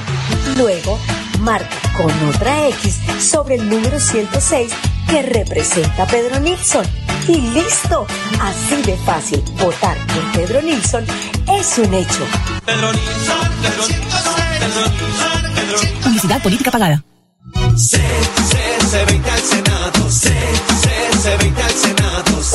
Luego, 0.56 1.00
marca 1.38 1.68
con 1.96 2.10
otra 2.28 2.68
X 2.68 3.00
sobre 3.20 3.56
el 3.56 3.68
número 3.68 3.98
106 3.98 4.72
que 5.08 5.22
representa 5.22 6.04
a 6.04 6.06
Pedro 6.06 6.40
Nilsson. 6.40 6.84
Y 7.28 7.40
listo, 7.40 8.06
así 8.40 8.82
de 8.82 8.96
fácil, 8.98 9.42
votar 9.58 9.96
por 10.06 10.32
Pedro 10.32 10.62
Nilsson 10.62 11.04
es 11.48 11.78
un 11.78 11.94
hecho. 11.94 12.26
Pedro 12.64 12.92
Nilsson, 12.92 13.38
Pedro 13.62 13.88
Nilsson, 13.88 14.34
Pedro 14.60 14.88
Nilsson, 14.88 15.54
Pedro 15.54 15.78
Nilsson. 15.78 16.02
Publicidad 16.02 16.42
política 16.42 16.70
pagada. 16.70 17.02
C, 17.76 17.98
C, 18.90 19.04
20 19.06 19.30
al 19.30 19.40
Senado, 19.40 20.10
C, 20.10 20.30
C, 21.22 21.36
20 21.36 21.62
al 21.62 21.70
Senado. 21.70 21.95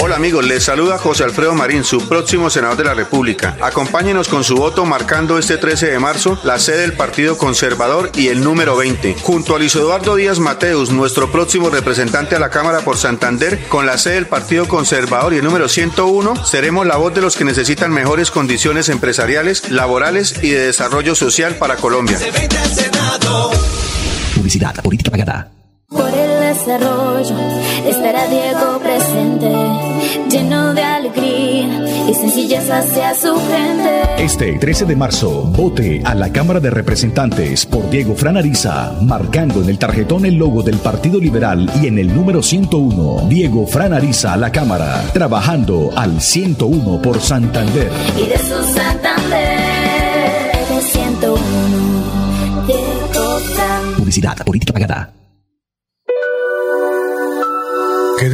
Hola 0.03 0.15
amigos, 0.15 0.43
les 0.43 0.63
saluda 0.63 0.98
José 0.98 1.24
Alfredo 1.24 1.53
Marín, 1.53 1.84
su 1.84 2.10
próximo 2.10 2.50
senador 2.50 2.75
de 2.75 2.86
la 2.86 2.96
República. 2.96 3.55
Acompáñenos 3.62 4.27
con 4.29 4.43
su 4.43 4.55
voto 4.55 4.84
marcando 4.84 5.38
este 5.38 5.58
13 5.58 5.91
de 5.91 6.00
marzo 6.00 6.39
la 6.43 6.58
sede 6.58 6.79
del 6.79 6.93
Partido 6.93 7.38
Conservador 7.38 8.12
y 8.15 8.29
el 8.29 8.43
número 8.43 8.75
20. 8.75 9.17
Junto 9.22 9.55
a 9.55 9.60
Luis 9.60 9.75
Eduardo 9.75 10.15
Díaz 10.15 10.39
Mateus, 10.39 10.89
nuestro 10.89 11.31
próximo 11.31 11.70
representante 11.70 12.36
a 12.36 12.39
la 12.39 12.50
Cámara 12.50 12.79
por 12.79 12.98
Santander, 12.98 13.67
con 13.67 13.86
la 13.86 14.00
sede 14.00 14.15
del 14.15 14.25
Partido 14.25 14.67
Conservador 14.67 15.36
y 15.36 15.38
el 15.38 15.43
número 15.43 15.70
101, 15.70 16.48
seremos 16.48 16.88
la 16.88 16.98
voz 16.98 17.13
de 17.13 17.22
los 17.22 17.38
que 17.38 17.46
necesitan 17.46 17.91
mejores 17.91 18.31
condiciones 18.31 18.89
empresariales, 18.89 19.70
laborales 19.70 20.34
y 20.41 20.50
de 20.50 20.65
desarrollo 20.65 21.13
social 21.13 21.58
para 21.58 21.75
Colombia. 21.75 22.17
Publicidad, 24.34 24.74
política 24.81 25.12
pagada. 25.12 25.51
Por 25.91 26.10
el 26.10 26.39
desarrollo 26.39 27.38
estará 27.86 28.25
Diego 28.27 28.79
presente, 28.79 29.30
lleno 30.30 30.74
de 30.74 30.84
alegría 30.84 32.08
y 32.10 32.13
sencillez 32.13 32.70
hacia 32.70 33.13
su 33.15 33.36
gente. 33.36 34.01
Este 34.18 34.58
13 34.58 34.86
de 34.86 34.96
marzo, 34.96 35.44
vote 35.44 36.01
a 36.03 36.15
la 36.15 36.32
Cámara 36.32 36.60
de 36.60 36.70
Representantes 36.70 37.65
por 37.65 37.89
Diego 37.89 38.15
Franariza, 38.15 38.94
marcando 39.01 39.62
en 39.62 39.70
el 39.70 39.77
tarjetón 39.77 40.25
el 40.25 40.36
logo 40.36 40.63
del 40.63 40.77
Partido 40.77 41.20
Liberal 41.20 41.70
y 41.82 41.88
en 41.88 42.00
el 42.00 42.13
número 42.13 42.41
101, 42.41 43.27
Diego 43.30 43.68
Franariza 43.68 44.34
a 44.34 44.38
la 44.38 44.51
Cámara, 44.51 45.03
trabajando 45.13 45.91
al 45.96 46.22
101 46.22 47.01
por 47.01 47.20
Santander. 47.22 47.91
Y 48.18 48.27
de 48.27 48.38
su 48.38 48.63
Santander, 48.74 50.51
de 50.70 50.82
101, 50.82 51.41
Diego 52.68 53.39
Fran. 53.53 53.96
Publicidad, 53.98 54.38
política 54.46 54.74
pagada. 54.74 55.20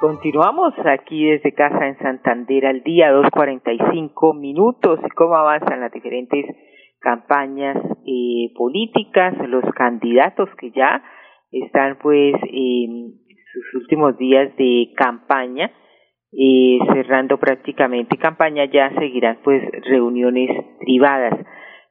Continuamos 0.00 0.72
aquí 0.86 1.26
desde 1.26 1.52
casa 1.52 1.86
en 1.86 1.98
Santander 1.98 2.64
al 2.64 2.82
día 2.82 3.12
2.45 3.12 4.34
minutos 4.34 4.98
y 5.04 5.10
cómo 5.10 5.36
avanzan 5.36 5.80
las 5.80 5.92
diferentes 5.92 6.46
campañas 7.00 7.76
eh, 8.06 8.50
políticas, 8.56 9.36
los 9.46 9.62
candidatos 9.74 10.48
que 10.58 10.70
ya 10.70 11.02
están 11.52 11.98
pues 12.00 12.34
en 12.50 13.12
sus 13.52 13.82
últimos 13.82 14.16
días 14.16 14.56
de 14.56 14.90
campaña, 14.96 15.70
eh, 16.32 16.78
cerrando 16.94 17.36
prácticamente 17.36 18.16
campaña, 18.16 18.64
ya 18.64 18.90
seguirán 18.98 19.40
pues 19.44 19.62
reuniones 19.82 20.48
privadas. 20.78 21.44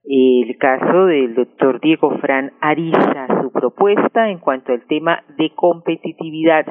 El 0.04 0.58
caso 0.58 1.06
del 1.06 1.36
doctor 1.36 1.80
Diego 1.80 2.18
Fran 2.18 2.54
Ariza, 2.60 3.28
su 3.44 3.52
propuesta 3.52 4.32
en 4.32 4.40
cuanto 4.40 4.72
al 4.72 4.88
tema 4.88 5.24
de 5.38 5.52
competitividad 5.54 6.66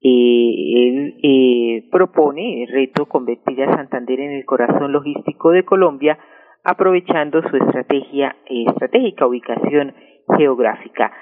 él 0.00 1.18
eh, 1.22 1.88
propone 1.90 2.62
el 2.62 2.68
reto 2.68 3.06
convertir 3.06 3.62
a 3.62 3.76
Santander 3.76 4.20
en 4.20 4.32
el 4.32 4.44
corazón 4.44 4.92
logístico 4.92 5.50
de 5.50 5.64
Colombia, 5.64 6.18
aprovechando 6.64 7.42
su 7.48 7.56
estrategia 7.56 8.36
estratégica 8.46 9.26
ubicación 9.26 9.94
geográfica. 10.36 11.12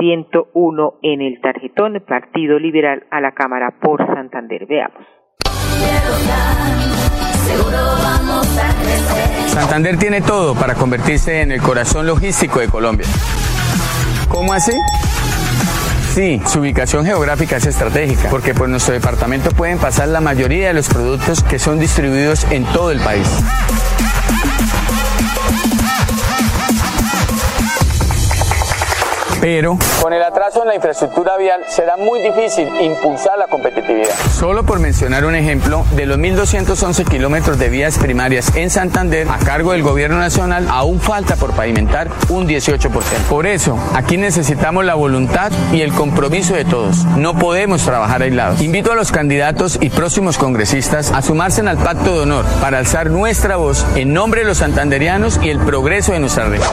101 0.00 0.94
en 1.02 1.22
el 1.22 1.40
tarjetón 1.40 2.02
Partido 2.06 2.58
Liberal 2.58 3.04
a 3.10 3.20
la 3.20 3.32
Cámara 3.32 3.76
por 3.80 4.04
Santander. 4.06 4.66
Veamos. 4.66 5.06
Santander 9.46 9.96
tiene 9.96 10.20
todo 10.20 10.54
para 10.54 10.74
convertirse 10.74 11.42
en 11.42 11.52
el 11.52 11.62
corazón 11.62 12.06
logístico 12.06 12.60
de 12.60 12.68
Colombia. 12.68 13.06
¿Cómo 14.28 14.52
así? 14.52 14.72
Sí, 16.18 16.42
su 16.48 16.58
ubicación 16.58 17.06
geográfica 17.06 17.58
es 17.58 17.66
estratégica, 17.66 18.28
porque 18.28 18.52
por 18.52 18.68
nuestro 18.68 18.92
departamento 18.92 19.52
pueden 19.52 19.78
pasar 19.78 20.08
la 20.08 20.20
mayoría 20.20 20.66
de 20.66 20.74
los 20.74 20.88
productos 20.88 21.44
que 21.44 21.60
son 21.60 21.78
distribuidos 21.78 22.44
en 22.50 22.64
todo 22.64 22.90
el 22.90 22.98
país. 22.98 23.28
Pero 29.40 29.78
con 30.00 30.12
el 30.12 30.22
atraso 30.22 30.62
en 30.62 30.68
la 30.68 30.74
infraestructura 30.74 31.36
vial 31.36 31.60
será 31.68 31.96
muy 31.96 32.20
difícil 32.20 32.68
impulsar 32.80 33.38
la 33.38 33.46
competitividad. 33.46 34.14
Solo 34.32 34.64
por 34.64 34.80
mencionar 34.80 35.24
un 35.24 35.34
ejemplo, 35.34 35.84
de 35.94 36.06
los 36.06 36.18
1.211 36.18 37.04
kilómetros 37.08 37.58
de 37.58 37.68
vías 37.68 37.98
primarias 37.98 38.54
en 38.56 38.70
Santander 38.70 39.28
a 39.28 39.38
cargo 39.38 39.72
del 39.72 39.82
gobierno 39.82 40.18
nacional, 40.18 40.66
aún 40.70 41.00
falta 41.00 41.36
por 41.36 41.52
pavimentar 41.52 42.08
un 42.28 42.46
18%. 42.46 42.90
Por 43.28 43.46
eso, 43.46 43.78
aquí 43.94 44.16
necesitamos 44.16 44.84
la 44.84 44.94
voluntad 44.94 45.52
y 45.72 45.82
el 45.82 45.92
compromiso 45.92 46.54
de 46.54 46.64
todos. 46.64 47.04
No 47.16 47.34
podemos 47.38 47.82
trabajar 47.82 48.22
aislados. 48.22 48.62
Invito 48.62 48.92
a 48.92 48.94
los 48.94 49.12
candidatos 49.12 49.78
y 49.80 49.90
próximos 49.90 50.38
congresistas 50.38 51.12
a 51.12 51.22
sumarse 51.22 51.58
al 51.58 51.78
pacto 51.78 52.14
de 52.14 52.20
honor 52.20 52.44
para 52.60 52.78
alzar 52.78 53.10
nuestra 53.10 53.56
voz 53.56 53.84
en 53.96 54.12
nombre 54.12 54.42
de 54.42 54.46
los 54.46 54.58
santanderianos 54.58 55.40
y 55.42 55.50
el 55.50 55.58
progreso 55.58 56.12
de 56.12 56.20
nuestra 56.20 56.44
región. 56.44 56.70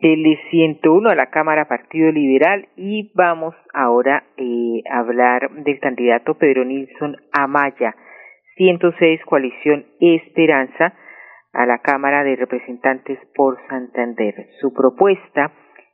El 0.00 0.38
101 0.50 1.08
a 1.08 1.14
la 1.14 1.30
Cámara 1.30 1.68
Partido 1.68 2.12
Liberal 2.12 2.68
y 2.76 3.10
vamos 3.14 3.54
ahora 3.72 4.24
eh, 4.36 4.82
a 4.90 4.98
hablar 4.98 5.50
del 5.64 5.80
candidato 5.80 6.34
Pedro 6.34 6.64
Nilsson 6.64 7.16
Amaya, 7.32 7.94
106 8.56 9.20
Coalición 9.24 9.86
Esperanza 10.00 10.94
a 11.52 11.66
la 11.66 11.78
Cámara 11.78 12.24
de 12.24 12.36
Representantes 12.36 13.18
por 13.34 13.58
Santander. 13.68 14.34
Su 14.60 14.72
propuesta 14.72 15.52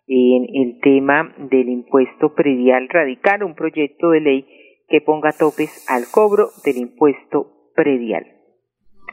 en 0.09 0.47
el 0.55 0.81
tema 0.81 1.33
del 1.39 1.69
impuesto 1.69 2.35
predial 2.35 2.89
radical, 2.89 3.45
un 3.45 3.55
proyecto 3.55 4.11
de 4.11 4.21
ley 4.21 4.47
que 4.89 5.01
ponga 5.01 5.31
topes 5.33 5.87
al 5.89 6.03
cobro 6.13 6.49
del 6.65 6.77
impuesto 6.79 7.71
predial. 7.75 8.32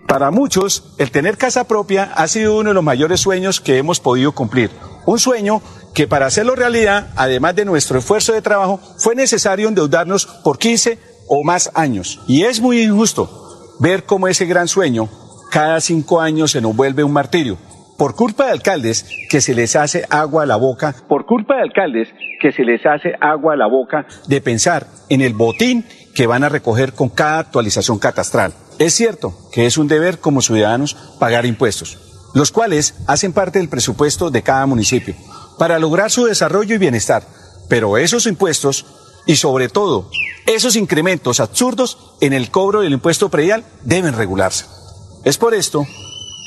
Para 0.07 0.31
muchos, 0.31 0.95
el 0.97 1.12
tener 1.12 1.38
casa 1.38 1.67
propia 1.67 2.12
ha 2.15 2.27
sido 2.27 2.57
uno 2.57 2.69
de 2.69 2.73
los 2.73 2.83
mayores 2.83 3.19
sueños 3.19 3.62
que 3.62 3.77
hemos 3.77 3.99
podido 3.99 4.31
cumplir. 4.31 4.71
Un 5.05 5.19
sueño 5.19 5.62
que 5.93 6.07
para 6.07 6.25
hacerlo 6.25 6.55
realidad, 6.55 7.09
además 7.15 7.55
de 7.55 7.65
nuestro 7.65 7.99
esfuerzo 7.99 8.33
de 8.33 8.41
trabajo, 8.41 8.79
fue 8.97 9.15
necesario 9.15 9.67
endeudarnos 9.67 10.25
por 10.43 10.57
15 10.57 10.99
o 11.27 11.43
más 11.43 11.71
años. 11.75 12.19
Y 12.27 12.43
es 12.43 12.59
muy 12.59 12.81
injusto 12.81 13.75
ver 13.79 14.03
cómo 14.05 14.27
ese 14.27 14.45
gran 14.45 14.67
sueño 14.67 15.09
cada 15.51 15.81
cinco 15.81 16.21
años 16.21 16.51
se 16.51 16.62
nos 16.62 16.75
vuelve 16.75 17.03
un 17.03 17.13
martirio. 17.13 17.57
Por 17.97 18.15
culpa 18.15 18.45
de 18.45 18.51
alcaldes 18.51 19.05
que 19.29 19.41
se 19.41 19.53
les 19.53 19.75
hace 19.75 20.05
agua 20.09 20.43
a 20.43 20.45
la 20.45 20.55
boca, 20.55 20.95
por 21.07 21.25
culpa 21.25 21.55
de 21.55 21.63
alcaldes 21.63 22.07
que 22.39 22.51
se 22.51 22.63
les 22.63 22.85
hace 22.85 23.13
agua 23.19 23.53
a 23.53 23.57
la 23.57 23.67
boca 23.67 24.05
de 24.27 24.39
pensar 24.39 24.88
en 25.09 25.21
el 25.21 25.33
botín 25.33 25.85
que 26.15 26.25
van 26.25 26.43
a 26.43 26.49
recoger 26.49 26.93
con 26.93 27.09
cada 27.09 27.39
actualización 27.39 27.99
catastral. 27.99 28.53
Es 28.79 28.95
cierto 28.95 29.33
que 29.51 29.65
es 29.65 29.77
un 29.77 29.89
deber 29.89 30.19
como 30.19 30.41
ciudadanos 30.41 30.95
pagar 31.19 31.45
impuestos, 31.45 31.97
los 32.33 32.53
cuales 32.53 32.95
hacen 33.07 33.33
parte 33.33 33.59
del 33.59 33.67
presupuesto 33.67 34.31
de 34.31 34.41
cada 34.41 34.65
municipio, 34.65 35.15
para 35.57 35.79
lograr 35.79 36.09
su 36.09 36.23
desarrollo 36.23 36.75
y 36.75 36.77
bienestar. 36.77 37.23
Pero 37.67 37.97
esos 37.97 38.25
impuestos, 38.25 38.85
y 39.25 39.35
sobre 39.35 39.67
todo 39.67 40.09
esos 40.47 40.77
incrementos 40.77 41.41
absurdos 41.41 42.15
en 42.21 42.31
el 42.31 42.51
cobro 42.51 42.79
del 42.79 42.93
impuesto 42.93 43.27
predial, 43.27 43.65
deben 43.83 44.15
regularse. 44.15 44.65
Es 45.25 45.37
por 45.37 45.53
esto 45.53 45.85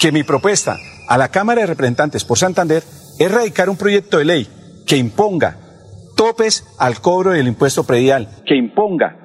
que 0.01 0.11
mi 0.11 0.23
propuesta 0.23 0.79
a 1.09 1.19
la 1.19 1.29
Cámara 1.29 1.61
de 1.61 1.67
Representantes 1.67 2.25
por 2.25 2.39
Santander 2.39 2.83
es 3.19 3.31
radicar 3.31 3.69
un 3.69 3.77
proyecto 3.77 4.17
de 4.17 4.25
ley 4.25 4.83
que 4.87 4.97
imponga 4.97 5.59
topes 6.17 6.65
al 6.79 6.99
cobro 7.03 7.33
del 7.33 7.47
impuesto 7.47 7.85
predial, 7.85 8.43
que 8.47 8.57
imponga 8.57 9.22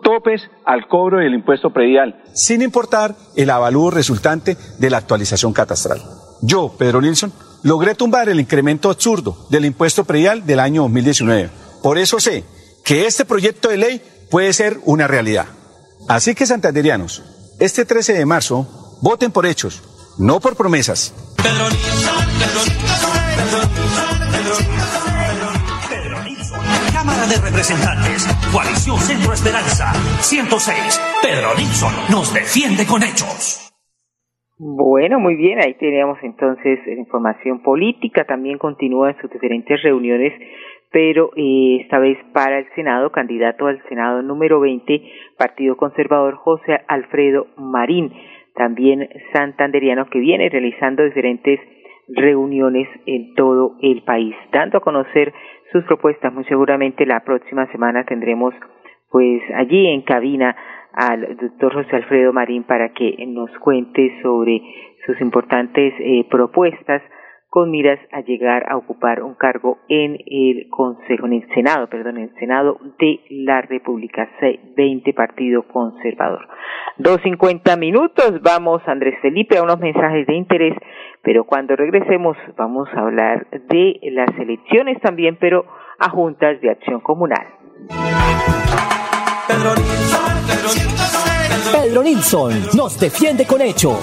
topes 0.00 0.42
al 0.64 0.88
cobro 0.88 1.18
del 1.18 1.34
impuesto 1.34 1.70
predial, 1.70 2.22
sin 2.34 2.62
importar 2.62 3.14
el 3.36 3.50
avalúo 3.50 3.90
resultante 3.90 4.56
de 4.78 4.90
la 4.90 4.98
actualización 4.98 5.52
catastral. 5.52 6.02
Yo, 6.42 6.74
Pedro 6.78 7.00
Nilsson, 7.00 7.32
logré 7.62 7.94
tumbar 7.94 8.28
el 8.28 8.40
incremento 8.40 8.90
absurdo 8.90 9.46
del 9.50 9.64
impuesto 9.64 10.04
predial 10.04 10.46
del 10.46 10.60
año 10.60 10.82
2019. 10.82 11.50
Por 11.82 11.98
eso 11.98 12.20
sé 12.20 12.44
que 12.84 13.06
este 13.06 13.24
proyecto 13.24 13.68
de 13.68 13.76
ley 13.76 14.02
puede 14.30 14.52
ser 14.52 14.80
una 14.84 15.06
realidad. 15.06 15.46
Así 16.08 16.34
que, 16.34 16.46
santanderianos, 16.46 17.22
este 17.58 17.84
13 17.84 18.14
de 18.14 18.26
marzo, 18.26 18.98
voten 19.02 19.30
por 19.30 19.46
hechos, 19.46 19.82
no 20.18 20.40
por 20.40 20.56
promesas. 20.56 21.12
Pedro 21.36 21.68
Nilsson, 21.70 22.26
Pedro 22.38 22.89
de 27.30 27.38
Representantes, 27.38 28.26
Coalición 28.50 28.98
Centro 28.98 29.32
Esperanza, 29.32 29.94
106. 30.18 30.98
Pedro 31.22 31.54
Nilsson 31.54 31.94
nos 32.10 32.34
defiende 32.34 32.82
con 32.90 33.06
hechos. 33.06 33.70
Bueno, 34.58 35.20
muy 35.20 35.36
bien, 35.36 35.60
ahí 35.60 35.74
teníamos 35.74 36.18
entonces 36.22 36.80
información 36.86 37.62
política, 37.62 38.24
también 38.24 38.58
continúa 38.58 39.10
en 39.10 39.20
sus 39.20 39.30
diferentes 39.30 39.80
reuniones, 39.80 40.34
pero 40.90 41.30
eh, 41.36 41.78
esta 41.82 42.00
vez 42.00 42.18
para 42.34 42.58
el 42.58 42.66
Senado, 42.74 43.10
candidato 43.12 43.68
al 43.68 43.80
Senado 43.88 44.22
número 44.22 44.58
20, 44.58 45.00
Partido 45.38 45.76
Conservador 45.76 46.34
José 46.34 46.80
Alfredo 46.88 47.46
Marín, 47.56 48.12
también 48.54 49.08
santanderiano 49.32 50.10
que 50.10 50.18
viene 50.18 50.48
realizando 50.50 51.04
diferentes 51.04 51.60
reuniones 52.08 52.88
en 53.06 53.34
todo 53.34 53.76
el 53.82 54.02
país, 54.02 54.34
dando 54.52 54.78
a 54.78 54.80
conocer 54.80 55.32
sus 55.72 55.84
propuestas. 55.84 56.32
Muy 56.32 56.44
seguramente 56.44 57.06
la 57.06 57.20
próxima 57.20 57.66
semana 57.72 58.04
tendremos 58.04 58.54
pues 59.10 59.42
allí 59.54 59.86
en 59.86 60.02
cabina 60.02 60.56
al 60.92 61.36
doctor 61.36 61.74
José 61.74 61.96
Alfredo 61.96 62.32
Marín 62.32 62.64
para 62.64 62.90
que 62.90 63.24
nos 63.26 63.50
cuente 63.58 64.20
sobre 64.22 64.62
sus 65.06 65.20
importantes 65.20 65.94
eh, 65.98 66.26
propuestas 66.30 67.02
con 67.50 67.68
miras 67.72 67.98
a 68.12 68.20
llegar 68.20 68.64
a 68.70 68.76
ocupar 68.76 69.24
un 69.24 69.34
cargo 69.34 69.78
en 69.88 70.16
el 70.24 70.68
Consejo, 70.70 71.26
en 71.26 71.32
el 71.32 71.48
Senado, 71.52 71.88
perdón, 71.88 72.18
el 72.18 72.32
Senado 72.36 72.78
de 73.00 73.20
la 73.30 73.60
República, 73.62 74.30
20 74.76 75.12
Partido 75.14 75.64
Conservador. 75.64 76.46
Dos 76.96 77.20
cincuenta 77.22 77.76
minutos, 77.76 78.40
vamos 78.40 78.82
Andrés 78.86 79.18
Felipe 79.20 79.58
a 79.58 79.64
unos 79.64 79.80
mensajes 79.80 80.28
de 80.28 80.34
interés, 80.34 80.74
pero 81.22 81.44
cuando 81.44 81.76
regresemos 81.76 82.36
vamos 82.56 82.88
a 82.94 83.00
hablar 83.00 83.46
de 83.50 84.00
las 84.12 84.30
elecciones 84.38 85.00
también, 85.00 85.36
pero 85.40 85.64
a 85.98 86.10
juntas 86.10 86.60
de 86.60 86.70
acción 86.70 87.00
comunal. 87.00 87.46
Pedro 89.48 89.74
Nilsson, 89.74 90.46
Pedro 90.46 90.68
Nilsson. 90.74 91.72
Pedro 91.72 92.02
Nilsson 92.02 92.52
nos 92.76 92.98
defiende 92.98 93.46
con 93.46 93.60
hechos. 93.60 93.98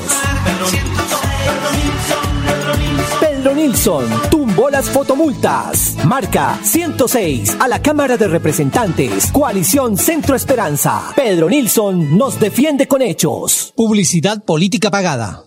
Pedro 3.20 3.54
Nilsson 3.54 4.06
tumbó 4.30 4.70
las 4.70 4.90
fotomultas. 4.90 5.98
Marca 6.06 6.56
106 6.62 7.58
a 7.60 7.68
la 7.68 7.82
Cámara 7.82 8.18
de 8.18 8.28
Representantes. 8.28 9.32
Coalición 9.32 9.98
Centro 9.98 10.36
Esperanza. 10.36 11.14
Pedro 11.16 11.50
Nilsson 11.50 12.18
nos 12.18 12.40
defiende 12.40 12.88
con 12.88 13.02
hechos. 13.02 13.74
Publicidad 13.76 14.44
política 14.44 14.92
pagada. 14.92 15.47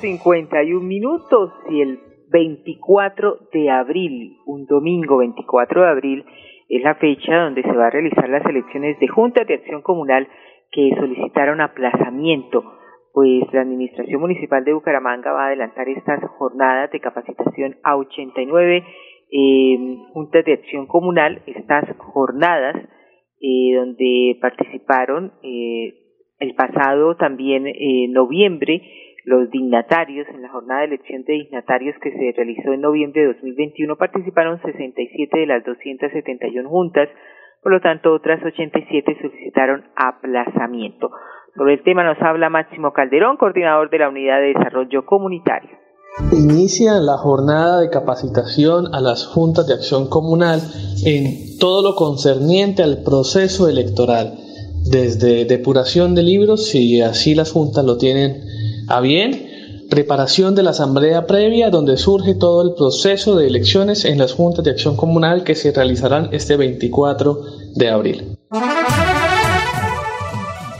2.51 0.00 0.80
minutos 0.80 1.50
y 1.70 1.80
el 1.80 1.98
24 2.30 3.48
de 3.52 3.70
abril, 3.70 4.36
un 4.46 4.66
domingo 4.66 5.18
24 5.18 5.82
de 5.82 5.88
abril, 5.88 6.24
es 6.68 6.82
la 6.82 6.94
fecha 6.96 7.36
donde 7.42 7.62
se 7.62 7.72
va 7.72 7.86
a 7.86 7.90
realizar 7.90 8.28
las 8.28 8.44
elecciones 8.46 8.98
de 9.00 9.08
juntas 9.08 9.46
de 9.46 9.54
acción 9.54 9.82
comunal 9.82 10.28
que 10.70 10.94
solicitaron 10.96 11.60
aplazamiento, 11.60 12.62
pues 13.12 13.42
la 13.52 13.62
Administración 13.62 14.20
Municipal 14.20 14.64
de 14.64 14.74
Bucaramanga 14.74 15.32
va 15.32 15.44
a 15.44 15.46
adelantar 15.48 15.88
estas 15.88 16.22
jornadas 16.38 16.92
de 16.92 17.00
capacitación 17.00 17.76
a 17.82 17.96
89 17.96 18.84
eh, 19.30 19.96
juntas 20.12 20.44
de 20.44 20.52
acción 20.52 20.86
comunal, 20.86 21.42
estas 21.46 21.96
jornadas 21.96 22.76
eh, 23.40 23.74
donde 23.74 24.38
participaron 24.40 25.32
eh, 25.42 25.94
el 26.38 26.54
pasado 26.54 27.16
también 27.16 27.66
eh, 27.66 28.06
noviembre 28.10 28.82
los 29.28 29.50
dignatarios, 29.50 30.26
en 30.32 30.40
la 30.40 30.48
jornada 30.48 30.80
de 30.80 30.86
elección 30.86 31.22
de 31.24 31.34
dignatarios 31.34 31.94
que 32.00 32.10
se 32.12 32.32
realizó 32.34 32.72
en 32.72 32.80
noviembre 32.80 33.20
de 33.20 33.34
2021, 33.34 33.96
participaron 33.96 34.60
67 34.62 35.38
de 35.38 35.46
las 35.46 35.62
271 35.64 36.68
juntas, 36.68 37.08
por 37.62 37.72
lo 37.72 37.80
tanto 37.80 38.14
otras 38.14 38.42
87 38.42 39.18
solicitaron 39.20 39.84
aplazamiento. 39.96 41.10
Sobre 41.54 41.74
el 41.74 41.82
tema 41.82 42.04
nos 42.04 42.16
habla 42.22 42.48
Máximo 42.48 42.92
Calderón, 42.92 43.36
coordinador 43.36 43.90
de 43.90 43.98
la 43.98 44.08
Unidad 44.08 44.40
de 44.40 44.54
Desarrollo 44.54 45.04
Comunitario. 45.04 45.76
Inicia 46.32 46.94
la 46.94 47.18
jornada 47.18 47.80
de 47.80 47.90
capacitación 47.90 48.94
a 48.94 49.00
las 49.02 49.26
juntas 49.26 49.66
de 49.66 49.74
acción 49.74 50.08
comunal 50.08 50.60
en 51.04 51.58
todo 51.58 51.82
lo 51.82 51.94
concerniente 51.96 52.82
al 52.82 53.02
proceso 53.04 53.68
electoral, 53.68 54.38
desde 54.90 55.44
depuración 55.44 56.14
de 56.14 56.22
libros, 56.22 56.70
si 56.70 57.02
así 57.02 57.34
las 57.34 57.52
juntas 57.52 57.84
lo 57.84 57.98
tienen 57.98 58.47
a 58.88 59.00
bien, 59.00 59.32
preparación 59.90 60.54
de 60.54 60.62
la 60.62 60.70
asamblea 60.70 61.26
previa 61.26 61.70
donde 61.70 61.96
surge 61.96 62.34
todo 62.38 62.64
el 62.64 62.74
proceso 62.76 63.36
de 63.36 63.46
elecciones 63.46 64.04
en 64.04 64.18
las 64.18 64.34
juntas 64.34 64.64
de 64.64 64.70
acción 64.70 64.96
comunal 64.96 65.44
que 65.44 65.54
se 65.54 65.72
realizarán 65.74 66.28
este 66.32 66.56
24 66.56 67.36
de 67.76 67.88
abril. 67.88 68.16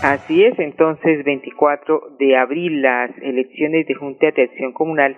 Así 0.03 0.44
es, 0.44 0.59
entonces 0.59 1.25
24 1.25 2.16
de 2.18 2.37
abril 2.37 2.83
las 2.83 3.11
elecciones 3.21 3.87
de 3.87 3.94
Junta 3.94 4.31
de 4.31 4.44
Acción 4.44 4.73
Comunal, 4.73 5.16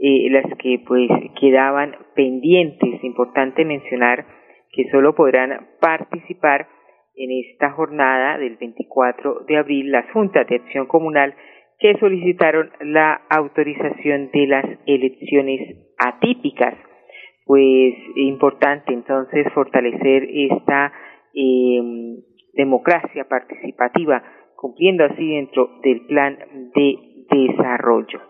eh, 0.00 0.30
las 0.30 0.46
que 0.58 0.82
pues 0.86 1.08
quedaban 1.38 1.94
pendientes. 2.16 3.04
Importante 3.04 3.64
mencionar 3.64 4.24
que 4.72 4.90
solo 4.90 5.14
podrán 5.14 5.68
participar 5.80 6.66
en 7.14 7.30
esta 7.44 7.72
jornada 7.72 8.38
del 8.38 8.56
24 8.56 9.44
de 9.46 9.58
abril 9.58 9.92
las 9.92 10.10
juntas 10.12 10.46
de 10.48 10.56
acción 10.56 10.86
comunal 10.86 11.34
que 11.82 11.98
solicitaron 11.98 12.70
la 12.80 13.22
autorización 13.28 14.30
de 14.30 14.46
las 14.46 14.64
elecciones 14.86 15.76
atípicas. 15.98 16.74
Pues 17.44 17.94
importante 18.14 18.94
entonces 18.94 19.52
fortalecer 19.52 20.28
esta 20.32 20.92
eh, 21.34 21.82
democracia 22.52 23.26
participativa, 23.28 24.22
cumpliendo 24.54 25.04
así 25.04 25.28
dentro 25.28 25.70
del 25.82 26.06
plan 26.06 26.38
de 26.72 26.98
desarrollo. 27.28 28.20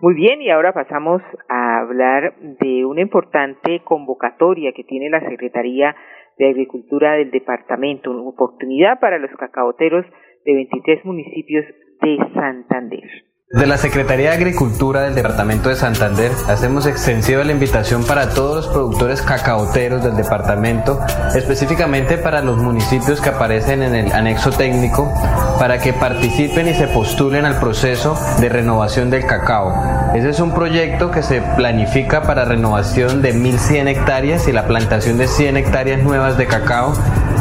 Muy 0.00 0.14
bien, 0.14 0.42
y 0.42 0.50
ahora 0.50 0.74
pasamos 0.74 1.22
a 1.48 1.78
hablar 1.80 2.34
de 2.60 2.84
una 2.84 3.00
importante 3.00 3.80
convocatoria 3.84 4.72
que 4.72 4.84
tiene 4.84 5.08
la 5.08 5.26
Secretaría 5.26 5.96
de 6.36 6.50
Agricultura 6.50 7.14
del 7.14 7.30
departamento, 7.30 8.10
una 8.10 8.28
oportunidad 8.28 9.00
para 9.00 9.18
los 9.18 9.30
cacaoteros 9.30 10.04
de 10.44 10.54
23 10.54 11.04
municipios 11.06 11.64
de 12.00 12.16
Santander. 12.34 13.28
De 13.50 13.66
la 13.66 13.78
Secretaría 13.78 14.28
de 14.28 14.36
Agricultura 14.36 15.00
del 15.04 15.14
Departamento 15.14 15.70
de 15.70 15.76
Santander 15.76 16.30
hacemos 16.48 16.84
extensiva 16.84 17.42
la 17.44 17.52
invitación 17.52 18.04
para 18.04 18.28
todos 18.28 18.56
los 18.56 18.68
productores 18.68 19.22
cacaoteros 19.22 20.04
del 20.04 20.16
departamento, 20.16 21.00
específicamente 21.34 22.18
para 22.18 22.42
los 22.42 22.58
municipios 22.58 23.22
que 23.22 23.30
aparecen 23.30 23.82
en 23.82 23.94
el 23.94 24.12
anexo 24.12 24.50
técnico, 24.50 25.10
para 25.58 25.78
que 25.78 25.94
participen 25.94 26.68
y 26.68 26.74
se 26.74 26.88
postulen 26.88 27.46
al 27.46 27.58
proceso 27.58 28.18
de 28.38 28.50
renovación 28.50 29.08
del 29.08 29.24
cacao. 29.24 29.72
Ese 30.14 30.28
es 30.28 30.40
un 30.40 30.52
proyecto 30.52 31.10
que 31.10 31.22
se 31.22 31.40
planifica 31.56 32.24
para 32.24 32.44
renovación 32.44 33.22
de 33.22 33.34
1.100 33.34 33.88
hectáreas 33.88 34.46
y 34.46 34.52
la 34.52 34.66
plantación 34.66 35.16
de 35.16 35.26
100 35.26 35.56
hectáreas 35.56 36.02
nuevas 36.02 36.36
de 36.36 36.46
cacao 36.46 36.92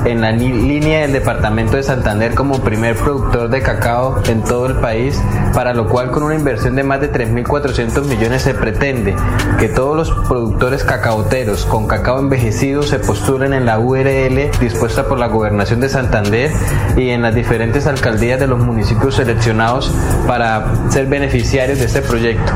en 0.06 0.22
la 0.22 0.32
línea 0.32 1.02
del 1.02 1.14
departamento 1.14 1.78
de 1.78 1.84
Santander 1.84 2.36
como 2.36 2.60
primer 2.60 2.96
productor 2.96 3.50
de 3.50 3.62
cacao 3.62 4.22
en 4.28 4.44
todo 4.44 4.68
el 4.68 4.76
país, 4.76 5.22
para 5.54 5.74
lo 5.74 5.88
cual 5.88 6.12
con 6.12 6.24
una 6.24 6.36
inversión 6.36 6.76
de 6.76 6.84
más 6.84 7.02
de 7.02 7.12
3.400 7.12 8.06
millones 8.06 8.42
se 8.42 8.54
pretende 8.54 9.16
que 9.60 9.70
todos 9.70 9.96
los 9.96 10.28
productores 10.28 10.84
cacaoteros 10.84 11.66
con 11.66 11.88
cacao 11.88 12.20
envejecido 12.20 12.84
se 12.84 13.00
postulen 13.00 13.54
en 13.54 13.66
la 13.66 13.80
URL 13.80 14.52
dispuesta 14.60 15.08
por 15.08 15.20
la 15.20 15.28
gobernación 15.28 15.80
de 15.80 15.90
Santander 15.90 16.52
y 16.96 17.10
en 17.10 17.22
las 17.22 17.36
diferentes 17.36 17.88
alcaldías 17.88 18.40
de 18.40 18.48
los 18.48 18.60
municipios 18.60 19.16
seleccionados 19.16 19.92
para 20.28 20.90
ser 20.90 21.08
beneficiarios 21.08 21.80
de 21.80 21.86
este 21.86 22.02
proyecto. 22.02 22.54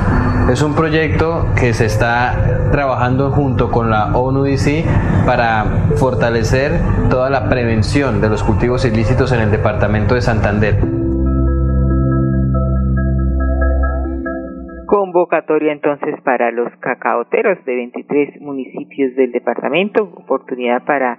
Es 0.50 0.62
un 0.64 0.76
proyecto 0.76 1.46
que 1.58 1.74
se 1.74 1.86
está 1.86 2.70
trabajando 2.72 3.32
junto 3.32 3.72
con 3.72 3.90
la 3.90 4.18
ONUDC 4.18 4.86
para 5.26 5.64
fortalecer 5.96 6.72
toda 7.10 7.30
la 7.30 7.48
prevención 7.48 8.20
de 8.20 8.30
los 8.30 8.44
cultivos 8.44 8.84
ilícitos 8.86 9.32
en 9.32 9.42
el 9.42 9.52
departamento 9.52 10.16
de 10.16 10.22
Santander. 10.22 10.76
Convocatoria 14.86 15.72
entonces 15.72 16.16
para 16.24 16.52
los 16.52 16.70
cacaoteros 16.82 17.64
de 17.66 17.76
23 17.76 18.42
municipios 18.42 19.16
del 19.16 19.32
departamento, 19.32 20.04
oportunidad 20.04 20.84
para 20.84 21.18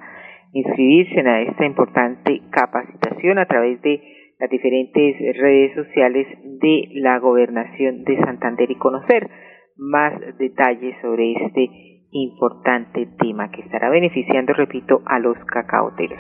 inscribirse 0.52 1.20
en 1.20 1.28
esta 1.48 1.64
importante 1.64 2.42
capacitación 2.50 3.38
a 3.38 3.46
través 3.46 3.80
de 3.80 4.11
las 4.42 4.50
diferentes 4.50 5.16
redes 5.38 5.72
sociales 5.72 6.26
de 6.44 6.88
la 6.94 7.20
gobernación 7.20 8.02
de 8.02 8.16
Santander 8.16 8.68
y 8.72 8.74
conocer 8.74 9.30
más 9.76 10.14
detalles 10.36 10.96
sobre 11.00 11.34
este 11.34 11.68
importante 12.10 13.06
tema 13.20 13.52
que 13.52 13.60
estará 13.60 13.88
beneficiando, 13.88 14.52
repito, 14.52 15.00
a 15.06 15.20
los 15.20 15.38
cacaoteros. 15.44 16.18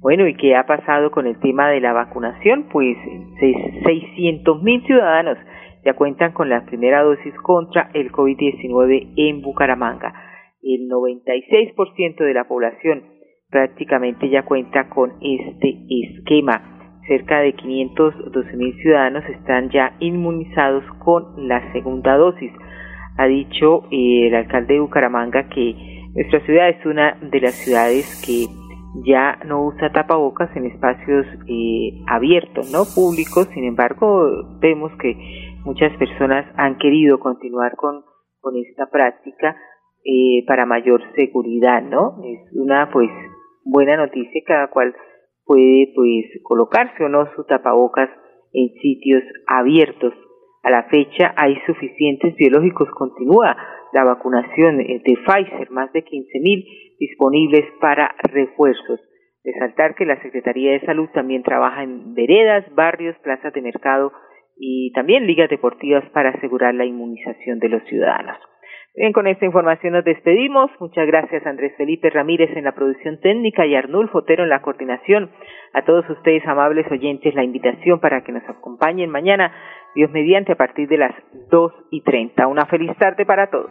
Bueno, 0.00 0.26
¿y 0.26 0.34
qué 0.34 0.56
ha 0.56 0.66
pasado 0.66 1.12
con 1.12 1.28
el 1.28 1.38
tema 1.38 1.70
de 1.70 1.80
la 1.80 1.92
vacunación? 1.92 2.66
Pues 2.72 2.96
600 3.38 4.62
mil 4.64 4.84
ciudadanos 4.84 5.38
ya 5.84 5.94
cuentan 5.94 6.32
con 6.32 6.48
la 6.48 6.66
primera 6.66 7.04
dosis 7.04 7.34
contra 7.36 7.90
el 7.94 8.10
COVID-19 8.10 9.12
en 9.16 9.42
Bucaramanga. 9.42 10.12
El 10.60 10.88
96% 10.88 12.16
de 12.16 12.34
la 12.34 12.48
población 12.48 13.04
prácticamente 13.48 14.28
ya 14.28 14.42
cuenta 14.42 14.88
con 14.88 15.12
este 15.22 15.78
esquema. 15.88 16.79
Cerca 17.06 17.40
de 17.40 17.54
512 17.54 18.56
mil 18.56 18.74
ciudadanos 18.76 19.24
están 19.28 19.70
ya 19.70 19.96
inmunizados 20.00 20.84
con 20.98 21.48
la 21.48 21.72
segunda 21.72 22.16
dosis. 22.16 22.52
Ha 23.16 23.26
dicho 23.26 23.84
eh, 23.90 24.28
el 24.28 24.34
alcalde 24.34 24.74
de 24.74 24.80
Bucaramanga 24.80 25.48
que 25.48 25.74
nuestra 26.14 26.40
ciudad 26.40 26.68
es 26.68 26.84
una 26.86 27.16
de 27.20 27.40
las 27.40 27.54
ciudades 27.54 28.22
que 28.24 28.46
ya 29.04 29.38
no 29.44 29.64
usa 29.66 29.92
tapabocas 29.92 30.54
en 30.56 30.66
espacios 30.66 31.26
eh, 31.46 32.02
abiertos, 32.06 32.70
no 32.72 32.84
públicos. 32.94 33.48
Sin 33.54 33.64
embargo, 33.64 34.58
vemos 34.60 34.92
que 35.00 35.16
muchas 35.64 35.96
personas 35.96 36.46
han 36.56 36.78
querido 36.78 37.20
continuar 37.20 37.76
con, 37.76 38.04
con 38.40 38.56
esta 38.56 38.86
práctica 38.86 39.56
eh, 40.04 40.44
para 40.46 40.66
mayor 40.66 41.02
seguridad, 41.14 41.82
¿no? 41.82 42.22
Es 42.24 42.40
una 42.54 42.90
pues 42.90 43.10
buena 43.64 43.96
noticia, 43.96 44.40
cada 44.46 44.68
cual 44.68 44.94
puede 45.50 45.90
pues 45.96 46.26
colocarse 46.44 47.02
o 47.02 47.08
no 47.08 47.26
su 47.34 47.42
tapabocas 47.42 48.08
en 48.52 48.68
sitios 48.80 49.24
abiertos. 49.48 50.14
A 50.62 50.70
la 50.70 50.84
fecha 50.84 51.34
hay 51.36 51.56
suficientes 51.66 52.36
biológicos. 52.36 52.88
Continúa 52.90 53.56
la 53.92 54.04
vacunación 54.04 54.78
de 54.78 55.02
Pfizer, 55.02 55.72
más 55.72 55.92
de 55.92 56.04
15.000 56.04 56.96
disponibles 57.00 57.64
para 57.80 58.14
refuerzos. 58.22 59.00
Resaltar 59.42 59.96
que 59.96 60.06
la 60.06 60.22
Secretaría 60.22 60.70
de 60.70 60.86
Salud 60.86 61.08
también 61.12 61.42
trabaja 61.42 61.82
en 61.82 62.14
veredas, 62.14 62.64
barrios, 62.76 63.16
plazas 63.24 63.52
de 63.52 63.62
mercado 63.62 64.12
y 64.56 64.92
también 64.92 65.26
ligas 65.26 65.50
deportivas 65.50 66.08
para 66.10 66.30
asegurar 66.30 66.74
la 66.74 66.84
inmunización 66.84 67.58
de 67.58 67.70
los 67.70 67.82
ciudadanos. 67.88 68.38
Bien, 68.96 69.12
con 69.12 69.28
esta 69.28 69.44
información 69.44 69.92
nos 69.92 70.04
despedimos. 70.04 70.70
Muchas 70.80 71.06
gracias 71.06 71.46
Andrés 71.46 71.72
Felipe 71.76 72.10
Ramírez 72.10 72.50
en 72.56 72.64
la 72.64 72.72
producción 72.72 73.20
técnica 73.20 73.64
y 73.64 73.76
Arnulfo 73.76 74.18
Otero 74.18 74.42
en 74.42 74.48
la 74.48 74.62
coordinación. 74.62 75.30
A 75.72 75.84
todos 75.84 76.08
ustedes, 76.10 76.44
amables 76.46 76.90
oyentes, 76.90 77.34
la 77.34 77.44
invitación 77.44 78.00
para 78.00 78.24
que 78.24 78.32
nos 78.32 78.42
acompañen 78.48 79.08
mañana, 79.08 79.52
Dios 79.94 80.10
mediante, 80.10 80.52
a 80.52 80.56
partir 80.56 80.88
de 80.88 80.98
las 80.98 81.14
dos 81.50 81.72
y 81.92 82.02
treinta. 82.02 82.48
Una 82.48 82.66
feliz 82.66 82.96
tarde 82.98 83.24
para 83.24 83.48
todos. 83.48 83.70